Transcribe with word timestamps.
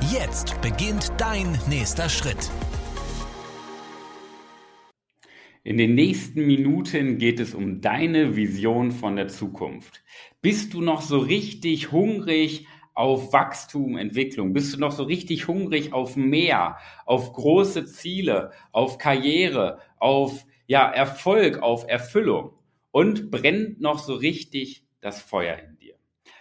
Jetzt 0.00 0.60
beginnt 0.60 1.12
dein 1.18 1.58
nächster 1.68 2.08
Schritt. 2.08 2.50
In 5.62 5.78
den 5.78 5.94
nächsten 5.94 6.46
Minuten 6.46 7.18
geht 7.18 7.40
es 7.40 7.54
um 7.54 7.80
deine 7.80 8.36
Vision 8.36 8.90
von 8.90 9.16
der 9.16 9.28
Zukunft. 9.28 10.02
Bist 10.42 10.74
du 10.74 10.82
noch 10.82 11.00
so 11.00 11.18
richtig 11.18 11.92
hungrig 11.92 12.66
auf 12.92 13.32
Wachstum, 13.32 13.96
Entwicklung? 13.96 14.52
Bist 14.52 14.74
du 14.74 14.80
noch 14.80 14.92
so 14.92 15.04
richtig 15.04 15.48
hungrig 15.48 15.92
auf 15.92 16.16
mehr, 16.16 16.78
auf 17.06 17.32
große 17.32 17.86
Ziele, 17.86 18.50
auf 18.72 18.98
Karriere, 18.98 19.78
auf 19.98 20.44
ja, 20.66 20.90
Erfolg, 20.90 21.62
auf 21.62 21.86
Erfüllung? 21.88 22.50
Und 22.90 23.30
brennt 23.30 23.80
noch 23.80 23.98
so 23.98 24.14
richtig 24.14 24.84
das 25.00 25.22
Feuer 25.22 25.56
in 25.56 25.76
dir? 25.78 25.83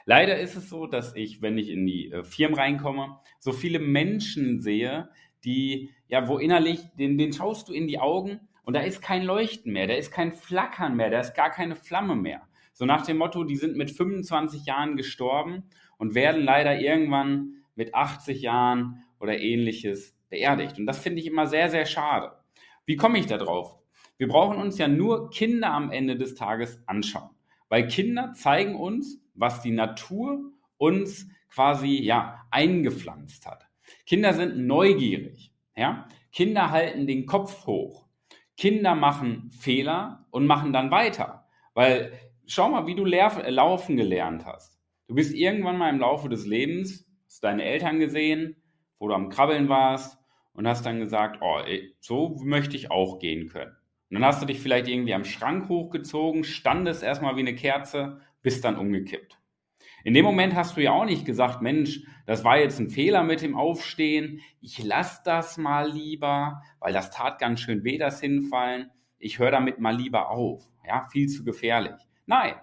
Leider 0.06 0.40
ist 0.40 0.56
es 0.56 0.70
so, 0.70 0.88
dass 0.88 1.16
ich, 1.16 1.42
wenn 1.42 1.58
ich 1.58 1.70
in 1.70 1.86
die 1.86 2.12
äh, 2.12 2.24
Firmen 2.24 2.58
reinkomme, 2.58 3.20
so 3.40 3.52
viele 3.52 3.80
Menschen 3.80 4.62
sehe, 4.62 5.10
die, 5.44 5.92
ja, 6.08 6.28
wo 6.28 6.38
innerlich, 6.38 6.82
den, 6.98 7.18
den 7.18 7.34
schaust 7.34 7.70
du 7.70 7.74
in 7.74 7.88
die 7.88 8.00
Augen 8.00 8.40
und 8.64 8.76
da 8.76 8.82
ist 8.82 9.02
kein 9.02 9.24
Leuchten 9.24 9.74
mehr, 9.74 9.88
da 9.88 9.94
ist 9.94 10.12
kein 10.12 10.32
Flackern 10.32 10.96
mehr, 10.96 11.10
da 11.10 11.20
ist 11.20 11.36
gar 11.36 11.52
keine 11.52 11.76
Flamme 11.76 12.16
mehr. 12.16 12.42
So 12.74 12.86
nach 12.86 13.06
dem 13.06 13.18
Motto, 13.18 13.44
die 13.44 13.56
sind 13.56 13.78
mit 13.78 13.92
25 13.92 14.66
Jahren 14.66 14.98
gestorben 14.98 15.64
und 15.98 16.16
werden 16.16 16.44
leider 16.44 16.80
irgendwann 16.80 17.64
mit 17.76 17.94
80 17.94 18.42
Jahren 18.42 19.04
oder 19.20 19.40
ähnliches 19.40 20.18
beerdigt. 20.30 20.80
Und 20.80 20.86
das 20.86 21.00
finde 21.00 21.22
ich 21.22 21.28
immer 21.28 21.48
sehr, 21.48 21.70
sehr 21.70 21.86
schade. 21.86 22.32
Wie 22.86 22.96
komme 22.96 23.20
ich 23.20 23.28
da 23.28 23.38
drauf? 23.38 23.78
Wir 24.18 24.28
brauchen 24.28 24.58
uns 24.58 24.78
ja 24.78 24.88
nur 24.88 25.30
Kinder 25.30 25.72
am 25.72 25.92
Ende 25.92 26.16
des 26.16 26.36
Tages 26.36 26.82
anschauen, 26.88 27.30
weil 27.74 27.88
Kinder 27.88 28.34
zeigen 28.34 28.76
uns, 28.76 29.20
was 29.34 29.64
die 29.64 29.72
Natur 29.72 30.52
uns 30.78 31.28
quasi 31.50 32.04
ja 32.04 32.46
eingepflanzt 32.52 33.48
hat. 33.48 33.68
Kinder 34.06 34.34
sind 34.34 34.68
neugierig, 34.68 35.52
ja? 35.76 36.08
Kinder 36.32 36.70
halten 36.70 37.08
den 37.08 37.26
Kopf 37.26 37.66
hoch. 37.66 38.06
Kinder 38.58 38.94
machen 38.94 39.50
Fehler 39.60 40.28
und 40.30 40.46
machen 40.46 40.72
dann 40.72 40.92
weiter. 40.92 41.48
Weil 41.74 42.14
schau 42.46 42.70
mal, 42.70 42.86
wie 42.86 42.94
du 42.94 43.06
laufen 43.06 43.98
gelernt 43.98 44.46
hast. 44.46 44.80
Du 45.08 45.16
bist 45.16 45.34
irgendwann 45.34 45.80
mal 45.80 45.90
im 45.90 46.00
Laufe 46.00 46.30
des 46.30 46.46
Lebens, 46.46 47.08
hast 47.26 47.44
deine 47.44 47.64
Eltern 47.64 47.98
gesehen, 47.98 48.56
wo 49.00 49.08
du 49.08 49.16
am 49.16 49.30
Krabbeln 49.30 49.68
warst 49.68 50.20
und 50.54 50.68
hast 50.68 50.86
dann 50.86 51.00
gesagt, 51.00 51.40
oh, 51.42 51.58
so 52.00 52.38
möchte 52.44 52.76
ich 52.76 52.92
auch 52.92 53.18
gehen 53.18 53.48
können. 53.50 53.76
Und 54.14 54.20
dann 54.20 54.28
hast 54.28 54.44
du 54.44 54.46
dich 54.46 54.60
vielleicht 54.60 54.88
irgendwie 54.88 55.16
am 55.16 55.26
Schrank 55.26 55.70
hochgezogen, 55.70 56.44
standest 56.44 57.02
erstmal 57.02 57.36
wie 57.36 57.40
eine 57.40 57.56
Kerze, 57.56 58.22
bist 58.44 58.64
dann 58.64 58.78
umgekippt. 58.78 59.40
In 60.04 60.14
dem 60.14 60.24
Moment 60.24 60.54
hast 60.54 60.78
du 60.78 60.84
ja 60.84 60.92
auch 60.92 61.06
nicht 61.06 61.26
gesagt, 61.26 61.64
Mensch, 61.64 62.06
das 62.28 62.44
war 62.44 62.60
jetzt 62.60 62.80
ein 62.80 62.92
Fehler 62.92 63.24
mit 63.24 63.42
dem 63.42 63.56
Aufstehen, 63.56 64.42
ich 64.62 64.84
lass 64.84 65.24
das 65.24 65.58
mal 65.58 65.90
lieber, 65.90 66.62
weil 66.80 66.94
das 66.94 67.10
tat 67.10 67.40
ganz 67.40 67.62
schön 67.62 67.84
weh, 67.84 67.98
das 67.98 68.22
Hinfallen. 68.22 68.92
Ich 69.18 69.40
höre 69.40 69.50
damit 69.50 69.80
mal 69.80 69.96
lieber 69.96 70.30
auf. 70.30 70.62
Ja, 70.88 71.08
viel 71.12 71.28
zu 71.28 71.44
gefährlich. 71.44 72.00
Nein, 72.28 72.54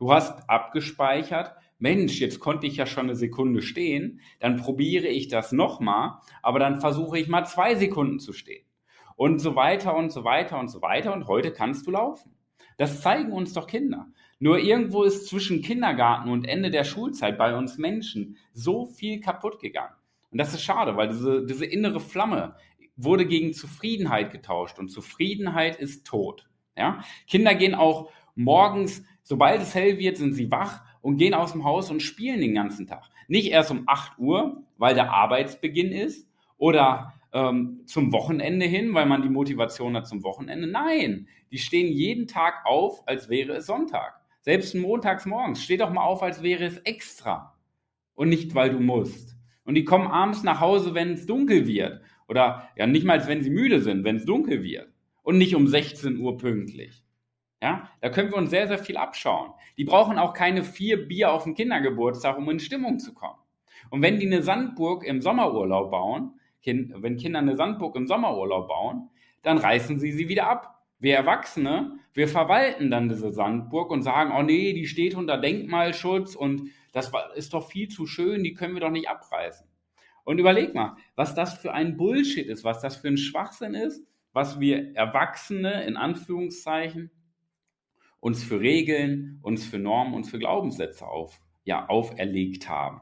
du 0.00 0.12
hast 0.12 0.50
abgespeichert, 0.50 1.54
Mensch, 1.78 2.18
jetzt 2.18 2.40
konnte 2.40 2.66
ich 2.66 2.76
ja 2.76 2.86
schon 2.86 3.04
eine 3.04 3.14
Sekunde 3.14 3.62
stehen, 3.62 4.20
dann 4.40 4.56
probiere 4.56 5.06
ich 5.06 5.28
das 5.28 5.52
nochmal, 5.52 6.18
aber 6.42 6.58
dann 6.58 6.80
versuche 6.80 7.20
ich 7.20 7.28
mal 7.28 7.44
zwei 7.44 7.76
Sekunden 7.76 8.18
zu 8.18 8.32
stehen. 8.32 8.67
Und 9.18 9.40
so 9.40 9.56
weiter 9.56 9.96
und 9.96 10.12
so 10.12 10.22
weiter 10.22 10.60
und 10.60 10.68
so 10.68 10.80
weiter. 10.80 11.12
Und 11.12 11.26
heute 11.26 11.52
kannst 11.52 11.88
du 11.88 11.90
laufen. 11.90 12.36
Das 12.76 13.02
zeigen 13.02 13.32
uns 13.32 13.52
doch 13.52 13.66
Kinder. 13.66 14.06
Nur 14.38 14.60
irgendwo 14.60 15.02
ist 15.02 15.26
zwischen 15.26 15.60
Kindergarten 15.60 16.30
und 16.30 16.46
Ende 16.46 16.70
der 16.70 16.84
Schulzeit 16.84 17.36
bei 17.36 17.56
uns 17.56 17.78
Menschen 17.78 18.36
so 18.52 18.86
viel 18.86 19.18
kaputt 19.18 19.58
gegangen. 19.58 19.96
Und 20.30 20.38
das 20.38 20.54
ist 20.54 20.62
schade, 20.62 20.96
weil 20.96 21.08
diese, 21.08 21.44
diese 21.44 21.64
innere 21.64 21.98
Flamme 21.98 22.54
wurde 22.94 23.26
gegen 23.26 23.54
Zufriedenheit 23.54 24.30
getauscht 24.30 24.78
und 24.78 24.88
Zufriedenheit 24.88 25.80
ist 25.80 26.06
tot. 26.06 26.48
Ja? 26.76 27.02
Kinder 27.26 27.56
gehen 27.56 27.74
auch 27.74 28.12
morgens, 28.36 29.02
sobald 29.24 29.60
es 29.60 29.74
hell 29.74 29.98
wird, 29.98 30.16
sind 30.16 30.34
sie 30.34 30.52
wach 30.52 30.82
und 31.02 31.16
gehen 31.16 31.34
aus 31.34 31.50
dem 31.50 31.64
Haus 31.64 31.90
und 31.90 32.02
spielen 32.02 32.40
den 32.40 32.54
ganzen 32.54 32.86
Tag. 32.86 33.10
Nicht 33.26 33.50
erst 33.50 33.72
um 33.72 33.82
8 33.88 34.16
Uhr, 34.18 34.62
weil 34.76 34.94
der 34.94 35.12
Arbeitsbeginn 35.12 35.90
ist 35.90 36.28
oder 36.56 37.14
ähm, 37.32 37.82
zum 37.86 38.12
Wochenende 38.12 38.66
hin, 38.66 38.94
weil 38.94 39.06
man 39.06 39.22
die 39.22 39.28
Motivation 39.28 39.96
hat 39.96 40.06
zum 40.06 40.22
Wochenende. 40.22 40.66
Nein, 40.66 41.28
die 41.50 41.58
stehen 41.58 41.92
jeden 41.92 42.26
Tag 42.26 42.64
auf, 42.64 43.06
als 43.06 43.28
wäre 43.28 43.54
es 43.54 43.66
Sonntag. 43.66 44.20
Selbst 44.40 44.74
montags 44.74 45.26
morgens, 45.26 45.62
steh 45.62 45.76
doch 45.76 45.92
mal 45.92 46.04
auf, 46.04 46.22
als 46.22 46.42
wäre 46.42 46.64
es 46.64 46.78
extra 46.78 47.54
und 48.14 48.30
nicht, 48.30 48.54
weil 48.54 48.70
du 48.70 48.80
musst. 48.80 49.36
Und 49.64 49.74
die 49.74 49.84
kommen 49.84 50.08
abends 50.08 50.42
nach 50.42 50.60
Hause, 50.60 50.94
wenn 50.94 51.12
es 51.12 51.26
dunkel 51.26 51.66
wird. 51.66 52.00
Oder 52.26 52.68
ja, 52.76 52.86
nicht 52.86 53.04
mal, 53.04 53.26
wenn 53.28 53.42
sie 53.42 53.50
müde 53.50 53.80
sind, 53.80 54.02
wenn 54.02 54.16
es 54.16 54.24
dunkel 54.24 54.62
wird. 54.62 54.88
Und 55.22 55.38
nicht 55.38 55.54
um 55.54 55.68
16 55.68 56.18
Uhr 56.18 56.36
pünktlich. 56.36 57.04
Ja, 57.62 57.90
da 58.00 58.08
können 58.08 58.30
wir 58.30 58.38
uns 58.38 58.50
sehr, 58.50 58.66
sehr 58.66 58.78
viel 58.78 58.96
abschauen. 58.96 59.52
Die 59.76 59.84
brauchen 59.84 60.18
auch 60.18 60.32
keine 60.32 60.64
vier 60.64 61.06
Bier 61.06 61.32
auf 61.32 61.44
dem 61.44 61.54
Kindergeburtstag, 61.54 62.38
um 62.38 62.48
in 62.50 62.60
Stimmung 62.60 62.98
zu 62.98 63.14
kommen. 63.14 63.38
Und 63.90 64.02
wenn 64.02 64.18
die 64.18 64.26
eine 64.26 64.42
Sandburg 64.42 65.04
im 65.04 65.20
Sommerurlaub 65.20 65.90
bauen, 65.90 66.37
wenn 66.64 67.16
Kinder 67.16 67.38
eine 67.38 67.56
Sandburg 67.56 67.96
im 67.96 68.06
Sommerurlaub 68.06 68.68
bauen, 68.68 69.10
dann 69.42 69.58
reißen 69.58 69.98
sie 69.98 70.12
sie 70.12 70.28
wieder 70.28 70.48
ab. 70.48 70.82
Wir 70.98 71.14
Erwachsene, 71.14 71.98
wir 72.12 72.28
verwalten 72.28 72.90
dann 72.90 73.08
diese 73.08 73.32
Sandburg 73.32 73.90
und 73.90 74.02
sagen, 74.02 74.32
oh 74.36 74.42
nee, 74.42 74.72
die 74.72 74.86
steht 74.86 75.14
unter 75.14 75.38
Denkmalschutz 75.38 76.34
und 76.34 76.70
das 76.92 77.12
ist 77.36 77.54
doch 77.54 77.68
viel 77.68 77.88
zu 77.88 78.06
schön, 78.06 78.42
die 78.42 78.54
können 78.54 78.74
wir 78.74 78.80
doch 78.80 78.90
nicht 78.90 79.08
abreißen. 79.08 79.66
Und 80.24 80.38
überleg 80.38 80.74
mal, 80.74 80.96
was 81.14 81.34
das 81.34 81.54
für 81.54 81.72
ein 81.72 81.96
Bullshit 81.96 82.46
ist, 82.46 82.64
was 82.64 82.80
das 82.80 82.96
für 82.96 83.08
ein 83.08 83.16
Schwachsinn 83.16 83.74
ist, 83.74 84.04
was 84.32 84.60
wir 84.60 84.94
Erwachsene 84.94 85.84
in 85.84 85.96
Anführungszeichen 85.96 87.10
uns 88.20 88.42
für 88.42 88.60
Regeln, 88.60 89.38
uns 89.42 89.64
für 89.64 89.78
Normen, 89.78 90.14
uns 90.14 90.30
für 90.30 90.38
Glaubenssätze 90.38 91.06
auf, 91.06 91.40
ja, 91.64 91.88
auferlegt 91.88 92.68
haben. 92.68 93.00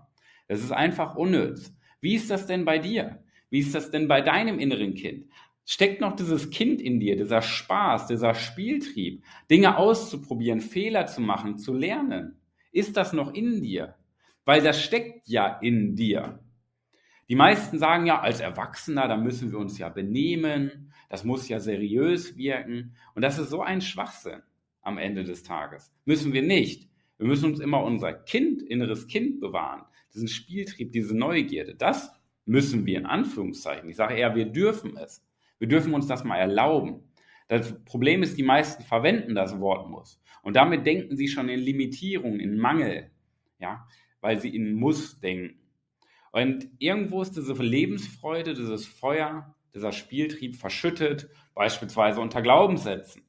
Das 0.48 0.62
ist 0.62 0.72
einfach 0.72 1.16
unnütz. 1.16 1.74
Wie 2.00 2.14
ist 2.14 2.30
das 2.30 2.46
denn 2.46 2.64
bei 2.64 2.78
dir? 2.78 3.24
Wie 3.50 3.60
ist 3.60 3.74
das 3.74 3.90
denn 3.90 4.08
bei 4.08 4.20
deinem 4.20 4.58
inneren 4.58 4.94
Kind? 4.94 5.26
Steckt 5.64 6.00
noch 6.00 6.14
dieses 6.14 6.50
Kind 6.50 6.80
in 6.80 7.00
dir, 7.00 7.16
dieser 7.16 7.42
Spaß, 7.42 8.06
dieser 8.06 8.34
Spieltrieb, 8.34 9.24
Dinge 9.50 9.76
auszuprobieren, 9.76 10.60
Fehler 10.60 11.06
zu 11.06 11.20
machen, 11.20 11.58
zu 11.58 11.74
lernen? 11.74 12.40
Ist 12.72 12.96
das 12.96 13.12
noch 13.12 13.34
in 13.34 13.62
dir? 13.62 13.96
Weil 14.44 14.62
das 14.62 14.80
steckt 14.80 15.26
ja 15.28 15.58
in 15.60 15.96
dir. 15.96 16.38
Die 17.28 17.34
meisten 17.34 17.78
sagen 17.78 18.06
ja, 18.06 18.20
als 18.20 18.40
Erwachsener, 18.40 19.08
da 19.08 19.16
müssen 19.16 19.50
wir 19.50 19.58
uns 19.58 19.78
ja 19.78 19.88
benehmen, 19.88 20.92
das 21.08 21.24
muss 21.24 21.48
ja 21.48 21.58
seriös 21.58 22.36
wirken. 22.36 22.94
Und 23.14 23.22
das 23.22 23.38
ist 23.38 23.50
so 23.50 23.62
ein 23.62 23.80
Schwachsinn 23.80 24.42
am 24.82 24.98
Ende 24.98 25.24
des 25.24 25.42
Tages. 25.42 25.92
Müssen 26.04 26.32
wir 26.32 26.42
nicht. 26.42 26.88
Wir 27.18 27.26
müssen 27.26 27.50
uns 27.50 27.60
immer 27.60 27.82
unser 27.82 28.12
Kind, 28.12 28.62
inneres 28.62 29.08
Kind 29.08 29.40
bewahren, 29.40 29.82
diesen 30.14 30.28
Spieltrieb, 30.28 30.92
diese 30.92 31.16
Neugierde. 31.16 31.74
Das 31.74 32.12
müssen 32.46 32.86
wir 32.86 32.98
in 32.98 33.06
Anführungszeichen. 33.06 33.88
Ich 33.90 33.96
sage 33.96 34.14
eher, 34.14 34.34
wir 34.34 34.46
dürfen 34.46 34.96
es. 34.96 35.24
Wir 35.58 35.68
dürfen 35.68 35.92
uns 35.94 36.06
das 36.06 36.24
mal 36.24 36.38
erlauben. 36.38 37.02
Das 37.48 37.84
Problem 37.84 38.22
ist, 38.22 38.38
die 38.38 38.42
meisten 38.42 38.82
verwenden 38.82 39.34
das 39.34 39.60
Wort 39.60 39.88
muss. 39.90 40.20
Und 40.42 40.56
damit 40.56 40.86
denken 40.86 41.16
sie 41.16 41.28
schon 41.28 41.48
in 41.48 41.60
Limitierung, 41.60 42.40
in 42.40 42.56
Mangel, 42.56 43.10
ja, 43.58 43.86
weil 44.20 44.40
sie 44.40 44.54
in 44.54 44.74
muss 44.74 45.20
denken. 45.20 45.60
Und 46.32 46.68
irgendwo 46.78 47.22
ist 47.22 47.36
diese 47.36 47.54
Lebensfreude, 47.54 48.54
dieses 48.54 48.86
Feuer, 48.86 49.54
dieser 49.74 49.92
Spieltrieb 49.92 50.56
verschüttet, 50.56 51.28
beispielsweise 51.54 52.20
unter 52.20 52.42
Glaubenssätzen. 52.42 53.22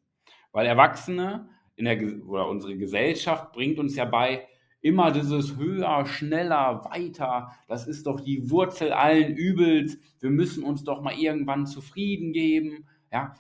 Weil 0.52 0.66
Erwachsene 0.66 1.50
in 1.75 1.86
der, 1.86 2.02
oder 2.25 2.48
unsere 2.48 2.78
Gesellschaft 2.78 3.54
bringt 3.54 3.80
uns 3.80 3.96
ja 3.96 4.06
bei, 4.06 4.48
immer 4.88 5.12
dieses 5.12 5.57
höher, 5.57 6.06
schneller, 6.06 6.86
weiter, 6.86 7.51
das 7.68 7.88
ist 7.88 8.07
doch 8.07 8.22
die 8.22 8.50
Wurzel 8.50 8.94
allen 8.94 9.36
Übels. 9.36 10.00
Wir 10.19 10.30
müssen 10.30 10.63
uns 10.63 10.84
doch 10.84 11.01
mal 11.01 11.13
irgendwann 11.13 11.66
zufrieden 11.66 12.31
geben. 12.31 12.88
Ja, 13.12 13.36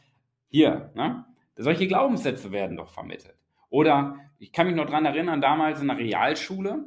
hier, 0.49 0.91
ne? 0.95 1.25
Solche 1.55 1.87
Glaubenssätze 1.87 2.51
werden 2.51 2.77
doch 2.77 2.89
vermittelt. 2.89 3.35
Oder 3.69 4.17
ich 4.37 4.51
kann 4.51 4.67
mich 4.67 4.75
noch 4.75 4.85
daran 4.85 5.05
erinnern, 5.05 5.41
damals 5.41 5.81
in 5.81 5.87
der 5.87 5.97
Realschule, 5.97 6.85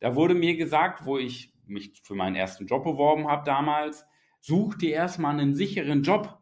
da 0.00 0.14
wurde 0.14 0.34
mir 0.34 0.56
gesagt, 0.56 1.06
wo 1.06 1.16
ich 1.16 1.52
mich 1.66 2.00
für 2.02 2.14
meinen 2.14 2.36
ersten 2.36 2.66
Job 2.66 2.84
beworben 2.84 3.28
habe 3.28 3.44
damals, 3.44 4.04
such 4.40 4.74
dir 4.74 4.92
erstmal 4.92 5.38
einen 5.38 5.54
sicheren 5.54 6.02
Job. 6.02 6.38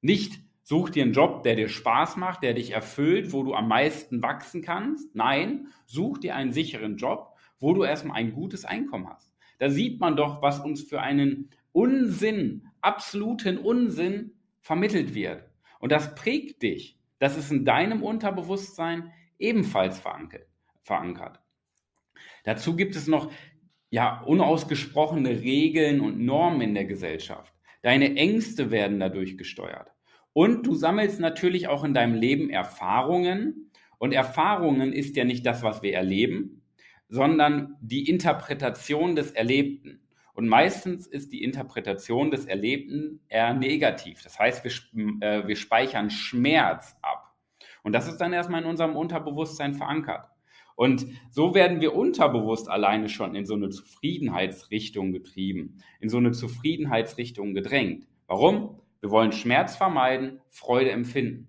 Nicht 0.00 0.40
such 0.68 0.90
dir 0.90 1.02
einen 1.02 1.14
Job, 1.14 1.44
der 1.44 1.56
dir 1.56 1.70
Spaß 1.70 2.18
macht, 2.18 2.42
der 2.42 2.52
dich 2.52 2.72
erfüllt, 2.72 3.32
wo 3.32 3.42
du 3.42 3.54
am 3.54 3.68
meisten 3.68 4.22
wachsen 4.22 4.60
kannst. 4.60 5.14
Nein, 5.14 5.68
such 5.86 6.18
dir 6.18 6.36
einen 6.36 6.52
sicheren 6.52 6.98
Job, 6.98 7.34
wo 7.58 7.72
du 7.72 7.84
erstmal 7.84 8.18
ein 8.18 8.34
gutes 8.34 8.66
Einkommen 8.66 9.08
hast. 9.08 9.32
Da 9.60 9.70
sieht 9.70 9.98
man 9.98 10.14
doch, 10.14 10.42
was 10.42 10.60
uns 10.60 10.82
für 10.82 11.00
einen 11.00 11.48
Unsinn, 11.72 12.68
absoluten 12.82 13.56
Unsinn 13.56 14.32
vermittelt 14.60 15.14
wird. 15.14 15.42
Und 15.80 15.90
das 15.90 16.14
prägt 16.14 16.62
dich. 16.62 16.98
Das 17.18 17.38
ist 17.38 17.50
in 17.50 17.64
deinem 17.64 18.02
Unterbewusstsein 18.02 19.10
ebenfalls 19.38 20.02
verankert. 20.82 21.40
Dazu 22.44 22.76
gibt 22.76 22.94
es 22.94 23.06
noch 23.06 23.32
ja 23.88 24.20
unausgesprochene 24.20 25.30
Regeln 25.40 26.02
und 26.02 26.20
Normen 26.20 26.60
in 26.60 26.74
der 26.74 26.84
Gesellschaft. 26.84 27.54
Deine 27.80 28.16
Ängste 28.16 28.70
werden 28.70 29.00
dadurch 29.00 29.38
gesteuert. 29.38 29.94
Und 30.38 30.68
du 30.68 30.76
sammelst 30.76 31.18
natürlich 31.18 31.66
auch 31.66 31.82
in 31.82 31.94
deinem 31.94 32.14
Leben 32.14 32.48
Erfahrungen. 32.48 33.72
Und 33.98 34.12
Erfahrungen 34.12 34.92
ist 34.92 35.16
ja 35.16 35.24
nicht 35.24 35.44
das, 35.44 35.64
was 35.64 35.82
wir 35.82 35.92
erleben, 35.94 36.62
sondern 37.08 37.74
die 37.80 38.08
Interpretation 38.08 39.16
des 39.16 39.32
Erlebten. 39.32 40.00
Und 40.34 40.46
meistens 40.46 41.08
ist 41.08 41.32
die 41.32 41.42
Interpretation 41.42 42.30
des 42.30 42.46
Erlebten 42.46 43.18
eher 43.28 43.52
negativ. 43.52 44.22
Das 44.22 44.38
heißt, 44.38 44.62
wir, 44.62 44.70
äh, 45.28 45.48
wir 45.48 45.56
speichern 45.56 46.08
Schmerz 46.08 46.96
ab. 47.02 47.34
Und 47.82 47.92
das 47.92 48.06
ist 48.06 48.18
dann 48.18 48.32
erstmal 48.32 48.62
in 48.62 48.68
unserem 48.68 48.94
Unterbewusstsein 48.94 49.74
verankert. 49.74 50.28
Und 50.76 51.04
so 51.30 51.52
werden 51.56 51.80
wir 51.80 51.96
unterbewusst 51.96 52.68
alleine 52.70 53.08
schon 53.08 53.34
in 53.34 53.44
so 53.44 53.54
eine 53.54 53.70
Zufriedenheitsrichtung 53.70 55.10
getrieben, 55.10 55.82
in 55.98 56.08
so 56.08 56.18
eine 56.18 56.30
Zufriedenheitsrichtung 56.30 57.54
gedrängt. 57.54 58.06
Warum? 58.28 58.78
Wir 59.00 59.10
wollen 59.10 59.32
Schmerz 59.32 59.76
vermeiden, 59.76 60.40
Freude 60.50 60.90
empfinden. 60.90 61.48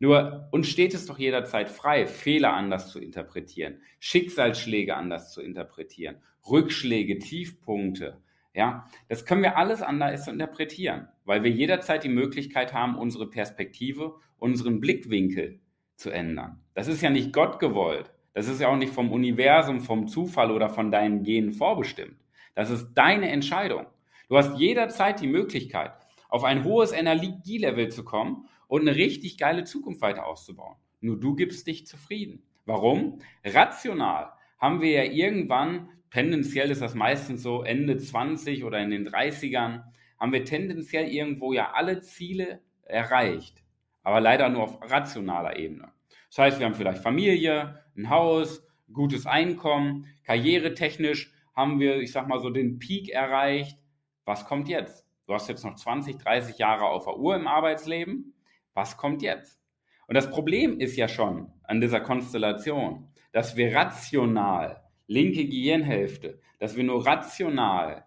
Nur 0.00 0.48
uns 0.52 0.68
steht 0.68 0.94
es 0.94 1.06
doch 1.06 1.18
jederzeit 1.18 1.68
frei, 1.68 2.06
Fehler 2.06 2.54
anders 2.54 2.90
zu 2.90 3.00
interpretieren, 3.00 3.82
Schicksalsschläge 3.98 4.96
anders 4.96 5.32
zu 5.32 5.42
interpretieren, 5.42 6.22
Rückschläge, 6.48 7.18
Tiefpunkte. 7.18 8.22
Ja, 8.54 8.88
das 9.08 9.24
können 9.24 9.42
wir 9.42 9.56
alles 9.56 9.82
anders 9.82 10.26
interpretieren, 10.26 11.08
weil 11.24 11.42
wir 11.42 11.50
jederzeit 11.50 12.04
die 12.04 12.08
Möglichkeit 12.08 12.72
haben, 12.72 12.96
unsere 12.96 13.28
Perspektive, 13.28 14.14
unseren 14.38 14.80
Blickwinkel 14.80 15.60
zu 15.96 16.10
ändern. 16.10 16.60
Das 16.74 16.88
ist 16.88 17.02
ja 17.02 17.10
nicht 17.10 17.32
Gott 17.32 17.58
gewollt. 17.58 18.12
Das 18.34 18.46
ist 18.46 18.60
ja 18.60 18.68
auch 18.68 18.76
nicht 18.76 18.92
vom 18.92 19.12
Universum, 19.12 19.80
vom 19.80 20.06
Zufall 20.06 20.52
oder 20.52 20.68
von 20.68 20.92
deinen 20.92 21.24
Genen 21.24 21.52
vorbestimmt. 21.52 22.16
Das 22.54 22.70
ist 22.70 22.94
deine 22.94 23.30
Entscheidung. 23.30 23.86
Du 24.28 24.36
hast 24.36 24.58
jederzeit 24.58 25.20
die 25.20 25.26
Möglichkeit, 25.26 25.92
auf 26.28 26.44
ein 26.44 26.64
hohes 26.64 26.92
Energielevel 26.92 27.88
zu 27.88 28.04
kommen 28.04 28.48
und 28.66 28.82
eine 28.82 28.96
richtig 28.96 29.38
geile 29.38 29.64
Zukunft 29.64 30.00
weiter 30.02 30.26
auszubauen. 30.26 30.76
Nur 31.00 31.18
du 31.18 31.34
gibst 31.34 31.66
dich 31.66 31.86
zufrieden. 31.86 32.42
Warum? 32.66 33.20
Rational 33.44 34.32
haben 34.58 34.80
wir 34.80 34.90
ja 34.90 35.10
irgendwann, 35.10 35.88
tendenziell 36.10 36.70
ist 36.70 36.82
das 36.82 36.94
meistens 36.94 37.42
so 37.42 37.62
Ende 37.62 37.96
20 37.96 38.64
oder 38.64 38.80
in 38.80 38.90
den 38.90 39.08
30ern, 39.08 39.84
haben 40.18 40.32
wir 40.32 40.44
tendenziell 40.44 41.08
irgendwo 41.08 41.52
ja 41.52 41.72
alle 41.72 42.00
Ziele 42.00 42.60
erreicht. 42.84 43.62
Aber 44.02 44.20
leider 44.20 44.48
nur 44.48 44.64
auf 44.64 44.78
rationaler 44.82 45.56
Ebene. 45.56 45.92
Das 46.28 46.38
heißt, 46.38 46.58
wir 46.58 46.66
haben 46.66 46.74
vielleicht 46.74 47.02
Familie, 47.02 47.82
ein 47.96 48.10
Haus, 48.10 48.66
gutes 48.92 49.26
Einkommen, 49.26 50.06
karrieretechnisch 50.24 51.32
haben 51.54 51.80
wir, 51.80 52.00
ich 52.00 52.12
sag 52.12 52.28
mal 52.28 52.40
so, 52.40 52.50
den 52.50 52.78
Peak 52.78 53.08
erreicht. 53.08 53.78
Was 54.24 54.44
kommt 54.44 54.68
jetzt? 54.68 55.07
Du 55.28 55.34
hast 55.34 55.46
jetzt 55.50 55.62
noch 55.62 55.74
20, 55.74 56.16
30 56.16 56.56
Jahre 56.56 56.86
auf 56.86 57.04
der 57.04 57.18
Uhr 57.18 57.36
im 57.36 57.46
Arbeitsleben. 57.46 58.32
Was 58.72 58.96
kommt 58.96 59.20
jetzt? 59.20 59.60
Und 60.06 60.14
das 60.14 60.30
Problem 60.30 60.80
ist 60.80 60.96
ja 60.96 61.06
schon 61.06 61.52
an 61.64 61.82
dieser 61.82 62.00
Konstellation, 62.00 63.12
dass 63.32 63.54
wir 63.54 63.76
rational, 63.76 64.82
linke 65.06 65.44
Gehirnhälfte, 65.44 66.40
dass 66.58 66.76
wir 66.76 66.84
nur 66.84 67.06
rational 67.06 68.06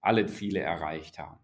alle 0.00 0.24
Ziele 0.24 0.60
erreicht 0.60 1.18
haben. 1.18 1.38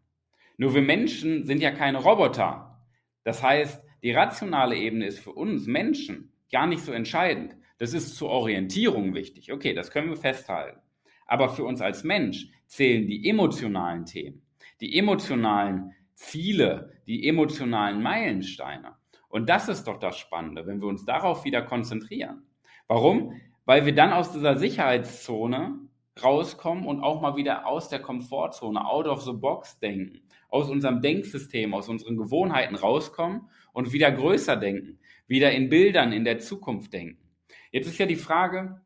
Nur 0.56 0.74
wir 0.74 0.80
Menschen 0.80 1.44
sind 1.44 1.60
ja 1.60 1.72
keine 1.72 1.98
Roboter. 1.98 2.82
Das 3.22 3.42
heißt, 3.42 3.84
die 4.02 4.12
rationale 4.12 4.76
Ebene 4.76 5.06
ist 5.06 5.18
für 5.18 5.32
uns 5.32 5.66
Menschen 5.66 6.32
gar 6.50 6.66
nicht 6.66 6.82
so 6.82 6.90
entscheidend. 6.90 7.54
Das 7.76 7.92
ist 7.92 8.16
zur 8.16 8.30
Orientierung 8.30 9.14
wichtig. 9.14 9.52
Okay, 9.52 9.74
das 9.74 9.90
können 9.90 10.08
wir 10.08 10.16
festhalten. 10.16 10.80
Aber 11.26 11.50
für 11.50 11.64
uns 11.64 11.82
als 11.82 12.02
Mensch 12.02 12.48
zählen 12.66 13.06
die 13.06 13.28
emotionalen 13.28 14.06
Themen, 14.06 14.41
die 14.82 14.98
emotionalen 14.98 15.94
Ziele, 16.14 16.92
die 17.06 17.26
emotionalen 17.28 18.02
Meilensteine. 18.02 18.96
Und 19.28 19.48
das 19.48 19.68
ist 19.68 19.84
doch 19.84 19.98
das 19.98 20.18
Spannende, 20.18 20.66
wenn 20.66 20.82
wir 20.82 20.88
uns 20.88 21.04
darauf 21.04 21.44
wieder 21.44 21.62
konzentrieren. 21.62 22.42
Warum? 22.88 23.40
Weil 23.64 23.86
wir 23.86 23.94
dann 23.94 24.12
aus 24.12 24.32
dieser 24.32 24.58
Sicherheitszone 24.58 25.78
rauskommen 26.22 26.86
und 26.86 27.00
auch 27.00 27.22
mal 27.22 27.36
wieder 27.36 27.66
aus 27.66 27.88
der 27.88 28.00
Komfortzone, 28.00 28.84
out 28.84 29.06
of 29.06 29.22
the 29.22 29.32
box 29.32 29.78
denken, 29.78 30.20
aus 30.48 30.68
unserem 30.68 31.00
Denksystem, 31.00 31.72
aus 31.72 31.88
unseren 31.88 32.16
Gewohnheiten 32.16 32.74
rauskommen 32.74 33.48
und 33.72 33.92
wieder 33.92 34.10
größer 34.10 34.56
denken, 34.56 34.98
wieder 35.26 35.52
in 35.52 35.68
Bildern 35.68 36.12
in 36.12 36.24
der 36.24 36.40
Zukunft 36.40 36.92
denken. 36.92 37.30
Jetzt 37.70 37.86
ist 37.86 37.98
ja 37.98 38.06
die 38.06 38.16
Frage, 38.16 38.82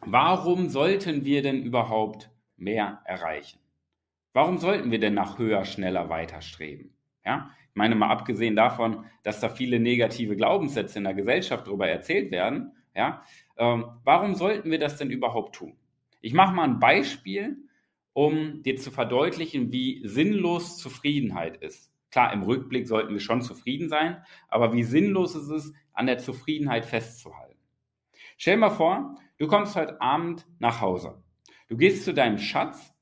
warum 0.00 0.68
sollten 0.68 1.24
wir 1.24 1.42
denn 1.42 1.62
überhaupt 1.62 2.30
mehr 2.56 3.02
erreichen? 3.04 3.63
Warum 4.34 4.58
sollten 4.58 4.90
wir 4.90 4.98
denn 4.98 5.14
nach 5.14 5.38
höher, 5.38 5.64
schneller 5.64 6.08
weiter 6.08 6.42
streben? 6.42 6.92
Ja, 7.24 7.50
ich 7.70 7.76
meine 7.76 7.94
mal 7.94 8.10
abgesehen 8.10 8.56
davon, 8.56 9.06
dass 9.22 9.38
da 9.38 9.48
viele 9.48 9.78
negative 9.78 10.36
Glaubenssätze 10.36 10.98
in 10.98 11.04
der 11.04 11.14
Gesellschaft 11.14 11.68
darüber 11.68 11.88
erzählt 11.88 12.32
werden, 12.32 12.72
ja, 12.96 13.22
ähm, 13.56 13.86
warum 14.02 14.34
sollten 14.34 14.72
wir 14.72 14.80
das 14.80 14.98
denn 14.98 15.10
überhaupt 15.10 15.54
tun? 15.54 15.76
Ich 16.20 16.34
mache 16.34 16.52
mal 16.52 16.64
ein 16.64 16.80
Beispiel, 16.80 17.56
um 18.12 18.62
dir 18.62 18.76
zu 18.76 18.90
verdeutlichen, 18.90 19.72
wie 19.72 20.02
sinnlos 20.04 20.78
Zufriedenheit 20.78 21.56
ist. 21.58 21.92
Klar, 22.10 22.32
im 22.32 22.42
Rückblick 22.42 22.88
sollten 22.88 23.12
wir 23.12 23.20
schon 23.20 23.40
zufrieden 23.40 23.88
sein, 23.88 24.24
aber 24.48 24.72
wie 24.72 24.82
sinnlos 24.82 25.36
ist 25.36 25.48
es, 25.48 25.72
an 25.92 26.06
der 26.06 26.18
Zufriedenheit 26.18 26.86
festzuhalten. 26.86 27.58
Stell 28.36 28.54
dir 28.54 28.60
mal 28.60 28.70
vor, 28.70 29.16
du 29.38 29.46
kommst 29.46 29.76
heute 29.76 30.00
Abend 30.00 30.44
nach 30.58 30.80
Hause. 30.80 31.22
Du 31.68 31.76
gehst 31.76 32.04
zu 32.04 32.12
deinem 32.12 32.38
Schatz 32.38 32.92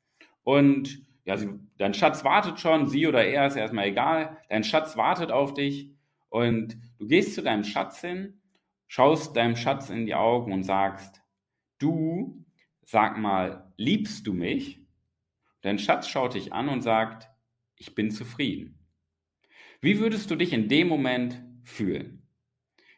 und 0.45 1.07
ja, 1.25 1.37
sie, 1.37 1.49
dein 1.79 1.95
Schatz 1.95 2.25
wartet 2.25 2.59
schon, 2.59 2.89
sie 2.89 3.07
oder 3.07 3.25
er 3.25 3.47
ist 3.47 3.57
erstmal 3.57 3.87
egal. 3.87 4.39
Dein 4.49 4.65
Schatz 4.65 4.97
wartet 4.97 5.31
auf 5.31 5.55
dich 5.55 5.91
und 6.29 6.77
du 6.99 7.07
gehst 7.07 7.35
zu 7.35 7.43
deinem 7.43 7.65
Schatz 7.65 8.01
hin, 8.01 8.41
schaust 8.87 9.37
deinem 9.37 9.57
Schatz 9.57 9.89
in 9.91 10.07
die 10.07 10.15
Augen 10.15 10.53
und 10.53 10.65
sagst, 10.65 11.23
du, 11.79 12.45
sag 12.83 13.19
mal, 13.19 13.73
liebst 13.77 14.27
du 14.27 14.33
mich? 14.33 14.81
Dein 15.61 15.79
Schatz 15.79 16.09
schaut 16.09 16.35
dich 16.35 16.53
an 16.53 16.69
und 16.69 16.81
sagt, 16.81 17.31
ich 17.77 17.95
bin 17.95 18.11
zufrieden. 18.11 18.79
Wie 19.81 19.99
würdest 19.99 20.31
du 20.31 20.37
dich 20.37 20.53
in 20.53 20.69
dem 20.69 20.89
Moment 20.89 21.43
fühlen? 21.65 22.29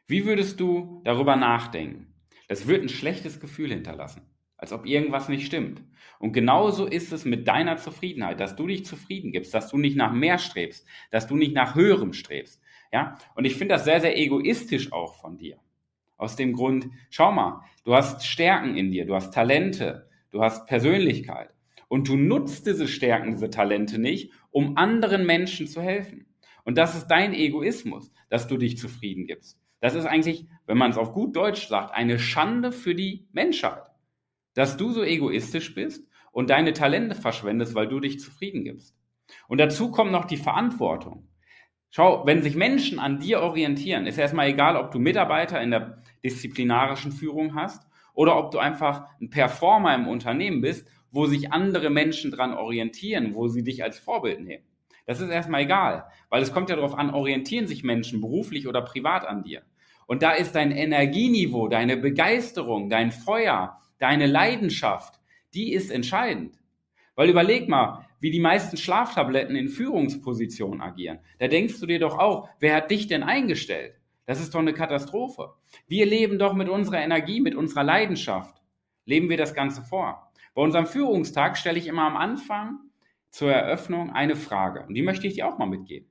Wie 0.07 0.27
würdest 0.27 0.61
du 0.61 1.03
darüber 1.05 1.37
nachdenken? 1.37 2.15
Das 2.49 2.67
wird 2.67 2.83
ein 2.83 2.89
schlechtes 2.89 3.41
Gefühl 3.41 3.71
hinterlassen, 3.71 4.23
als 4.65 4.73
ob 4.73 4.87
irgendwas 4.87 5.29
nicht 5.29 5.45
stimmt. 5.45 5.83
Und 6.19 6.33
genauso 6.33 6.87
ist 6.87 7.13
es 7.13 7.27
mit 7.27 7.47
deiner 7.47 7.77
Zufriedenheit, 7.77 8.41
dass 8.41 8.57
du 8.57 8.67
dich 8.67 8.87
zufrieden 8.87 9.31
gibst, 9.31 9.53
dass 9.53 9.69
du 9.69 9.77
nicht 9.77 9.95
nach 9.95 10.11
mehr 10.11 10.39
strebst, 10.39 10.87
dass 11.11 11.27
du 11.27 11.37
nicht 11.37 11.55
nach 11.55 11.75
höherem 11.75 12.15
strebst. 12.15 12.63
Ja? 12.91 13.19
Und 13.35 13.45
ich 13.45 13.57
finde 13.57 13.75
das 13.75 13.85
sehr, 13.85 14.01
sehr 14.01 14.17
egoistisch 14.19 14.91
auch 14.91 15.17
von 15.21 15.37
dir. 15.37 15.59
Aus 16.17 16.37
dem 16.37 16.55
Grund, 16.55 16.89
schau 17.11 17.31
mal, 17.31 17.61
du 17.85 17.95
hast 17.95 18.27
Stärken 18.27 18.75
in 18.75 18.91
dir, 18.91 19.05
du 19.05 19.15
hast 19.15 19.35
Talente, 19.35 20.09
du 20.31 20.41
hast 20.41 20.67
Persönlichkeit. 20.67 21.51
Und 21.89 22.09
du 22.09 22.17
nutzt 22.17 22.67
diese 22.67 22.89
Stärken, 22.89 23.33
diese 23.33 23.51
Talente 23.51 23.99
nicht, 24.01 24.33
um 24.51 24.79
anderen 24.79 25.27
Menschen 25.27 25.67
zu 25.67 25.83
helfen. 25.83 26.25
Und 26.65 26.79
das 26.79 26.95
ist 26.95 27.09
dein 27.09 27.35
Egoismus, 27.35 28.11
dass 28.31 28.49
du 28.49 28.57
dich 28.57 28.79
zufrieden 28.79 29.27
gibst. 29.27 29.61
Das 29.81 29.95
ist 29.95 30.07
eigentlich, 30.07 30.47
wenn 30.65 30.79
man 30.79 30.91
es 30.91 30.97
auf 30.97 31.13
gut 31.13 31.37
Deutsch 31.37 31.69
sagt, 31.69 31.93
eine 31.95 32.19
Schande 32.19 32.73
für 32.73 32.95
die 32.95 33.29
Menschheit, 33.33 33.91
dass 34.55 34.77
du 34.77 34.93
so 34.93 35.03
egoistisch 35.03 35.75
bist 35.75 36.07
und 36.33 36.51
deine 36.51 36.73
Talente 36.73 37.15
verschwendest, 37.15 37.75
weil 37.75 37.89
du 37.89 38.01
dich 38.01 38.21
zufrieden 38.21 38.65
gibst. 38.65 38.97
Und 39.49 39.59
dazu 39.59 39.91
kommt 39.91 40.13
noch 40.13 40.25
die 40.25 40.37
Verantwortung. 40.37 41.29
Schau, 41.91 42.27
wenn 42.27 42.43
sich 42.43 42.57
Menschen 42.57 42.99
an 42.99 43.21
dir 43.21 43.41
orientieren, 43.41 44.07
ist 44.07 44.19
erstmal 44.19 44.49
egal, 44.49 44.77
ob 44.77 44.91
du 44.91 44.99
Mitarbeiter 44.99 45.63
in 45.63 45.71
der 45.71 46.03
disziplinarischen 46.25 47.13
Führung 47.13 47.55
hast 47.55 47.87
oder 48.15 48.37
ob 48.37 48.51
du 48.51 48.59
einfach 48.59 49.07
ein 49.21 49.31
Performer 49.31 49.95
im 49.95 50.09
Unternehmen 50.09 50.61
bist, 50.61 50.89
wo 51.13 51.27
sich 51.27 51.53
andere 51.53 51.91
Menschen 51.91 52.33
dran 52.33 52.53
orientieren, 52.53 53.35
wo 53.35 53.47
sie 53.47 53.63
dich 53.63 53.85
als 53.85 54.01
Vorbild 54.01 54.41
nehmen. 54.41 54.65
Das 55.07 55.21
ist 55.21 55.31
erstmal 55.31 55.63
egal, 55.63 56.07
weil 56.31 56.43
es 56.43 56.53
kommt 56.53 56.71
ja 56.71 56.77
darauf 56.77 56.97
an, 56.97 57.11
orientieren 57.11 57.69
sich 57.69 57.85
Menschen 57.85 58.21
beruflich 58.21 58.67
oder 58.67 58.83
privat 58.83 59.25
an 59.25 59.45
dir. 59.45 59.63
Und 60.07 60.23
da 60.23 60.33
ist 60.33 60.55
dein 60.55 60.73
Energieniveau, 60.73 61.69
deine 61.69 61.97
Begeisterung, 61.97 62.91
dein 62.91 63.13
Feuer, 63.13 63.81
deine 63.99 64.27
Leidenschaft, 64.27 65.21
die 65.55 65.73
ist 65.73 65.91
entscheidend. 65.91 66.59
Weil 67.15 67.31
überleg 67.31 67.69
mal, 67.69 68.07
wie 68.21 68.31
die 68.31 68.41
meisten 68.41 68.77
Schlaftabletten 68.77 69.55
in 69.55 69.69
Führungspositionen 69.69 70.81
agieren. 70.81 71.19
Da 71.39 71.49
denkst 71.49 71.79
du 71.79 71.87
dir 71.87 71.99
doch 71.99 72.19
auch, 72.19 72.49
wer 72.59 72.75
hat 72.75 72.91
dich 72.91 73.07
denn 73.07 73.23
eingestellt? 73.23 73.95
Das 74.27 74.41
ist 74.41 74.55
doch 74.55 74.61
eine 74.61 74.73
Katastrophe. 74.73 75.55
Wir 75.87 76.07
leben 76.07 76.39
doch 76.39 76.55
mit 76.55 76.69
unserer 76.69 77.03
Energie, 77.03 77.41
mit 77.41 77.55
unserer 77.55 77.85
Leidenschaft. 77.85 78.63
Leben 79.05 79.29
wir 79.29 79.37
das 79.37 79.55
Ganze 79.55 79.83
vor. 79.83 80.33
Bei 80.55 80.63
unserem 80.63 80.87
Führungstag 80.87 81.59
stelle 81.59 81.79
ich 81.79 81.87
immer 81.87 82.05
am 82.05 82.17
Anfang 82.17 82.79
zur 83.31 83.53
Eröffnung 83.53 84.11
eine 84.11 84.37
Frage. 84.37 84.87
Und 84.87 84.95
die 84.95 85.03
möchte 85.03 85.27
ich 85.27 85.35
dir 85.35 85.47
auch 85.47 85.59
mal 85.59 85.67
mitgeben. 85.67 86.09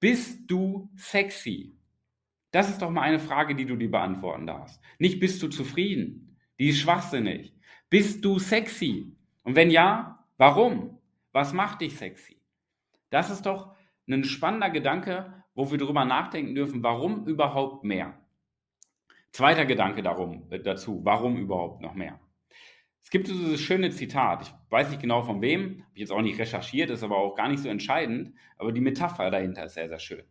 Bist 0.00 0.40
du 0.46 0.88
sexy? 0.96 1.76
Das 2.50 2.70
ist 2.70 2.80
doch 2.80 2.90
mal 2.90 3.02
eine 3.02 3.18
Frage, 3.18 3.54
die 3.54 3.66
du 3.66 3.76
dir 3.76 3.90
beantworten 3.90 4.46
darfst. 4.46 4.80
Nicht 4.98 5.20
bist 5.20 5.42
du 5.42 5.48
zufrieden? 5.48 6.27
Die 6.58 6.68
ist 6.68 6.80
schwachsinnig. 6.80 7.54
Bist 7.88 8.24
du 8.24 8.38
sexy? 8.38 9.16
Und 9.44 9.56
wenn 9.56 9.70
ja, 9.70 10.24
warum? 10.36 10.98
Was 11.32 11.52
macht 11.52 11.80
dich 11.80 11.96
sexy? 11.96 12.40
Das 13.10 13.30
ist 13.30 13.46
doch 13.46 13.74
ein 14.08 14.24
spannender 14.24 14.70
Gedanke, 14.70 15.44
wo 15.54 15.70
wir 15.70 15.78
darüber 15.78 16.04
nachdenken 16.04 16.54
dürfen, 16.54 16.82
warum 16.82 17.26
überhaupt 17.26 17.84
mehr? 17.84 18.18
Zweiter 19.32 19.66
Gedanke 19.66 20.02
darum, 20.02 20.46
äh, 20.50 20.60
dazu, 20.60 21.00
warum 21.04 21.36
überhaupt 21.36 21.80
noch 21.82 21.94
mehr? 21.94 22.18
Es 23.02 23.10
gibt 23.10 23.28
dieses 23.28 23.60
schöne 23.60 23.90
Zitat, 23.90 24.42
ich 24.42 24.52
weiß 24.70 24.90
nicht 24.90 25.00
genau 25.00 25.22
von 25.22 25.40
wem, 25.40 25.82
habe 25.82 25.94
ich 25.94 26.00
jetzt 26.00 26.12
auch 26.12 26.22
nicht 26.22 26.38
recherchiert, 26.38 26.90
ist 26.90 27.02
aber 27.02 27.16
auch 27.16 27.34
gar 27.34 27.48
nicht 27.48 27.62
so 27.62 27.68
entscheidend, 27.68 28.34
aber 28.56 28.72
die 28.72 28.80
Metapher 28.80 29.30
dahinter 29.30 29.64
ist 29.64 29.74
sehr, 29.74 29.88
sehr 29.88 29.98
schön. 29.98 30.24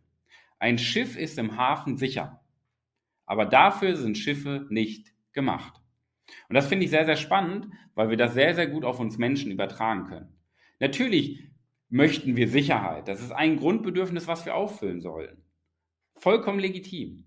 Ein 0.58 0.78
Schiff 0.78 1.16
ist 1.16 1.38
im 1.38 1.56
Hafen 1.56 1.96
sicher, 1.96 2.44
aber 3.26 3.46
dafür 3.46 3.96
sind 3.96 4.16
Schiffe 4.18 4.66
nicht 4.70 5.12
gemacht. 5.32 5.77
Und 6.48 6.54
das 6.54 6.66
finde 6.66 6.84
ich 6.84 6.90
sehr, 6.90 7.04
sehr 7.04 7.16
spannend, 7.16 7.68
weil 7.94 8.10
wir 8.10 8.16
das 8.16 8.34
sehr, 8.34 8.54
sehr 8.54 8.66
gut 8.66 8.84
auf 8.84 9.00
uns 9.00 9.18
Menschen 9.18 9.50
übertragen 9.50 10.04
können. 10.04 10.38
Natürlich 10.80 11.50
möchten 11.88 12.36
wir 12.36 12.48
Sicherheit. 12.48 13.08
Das 13.08 13.20
ist 13.20 13.32
ein 13.32 13.56
Grundbedürfnis, 13.56 14.26
was 14.26 14.44
wir 14.44 14.54
auffüllen 14.54 15.00
sollen. 15.00 15.42
Vollkommen 16.16 16.58
legitim. 16.58 17.24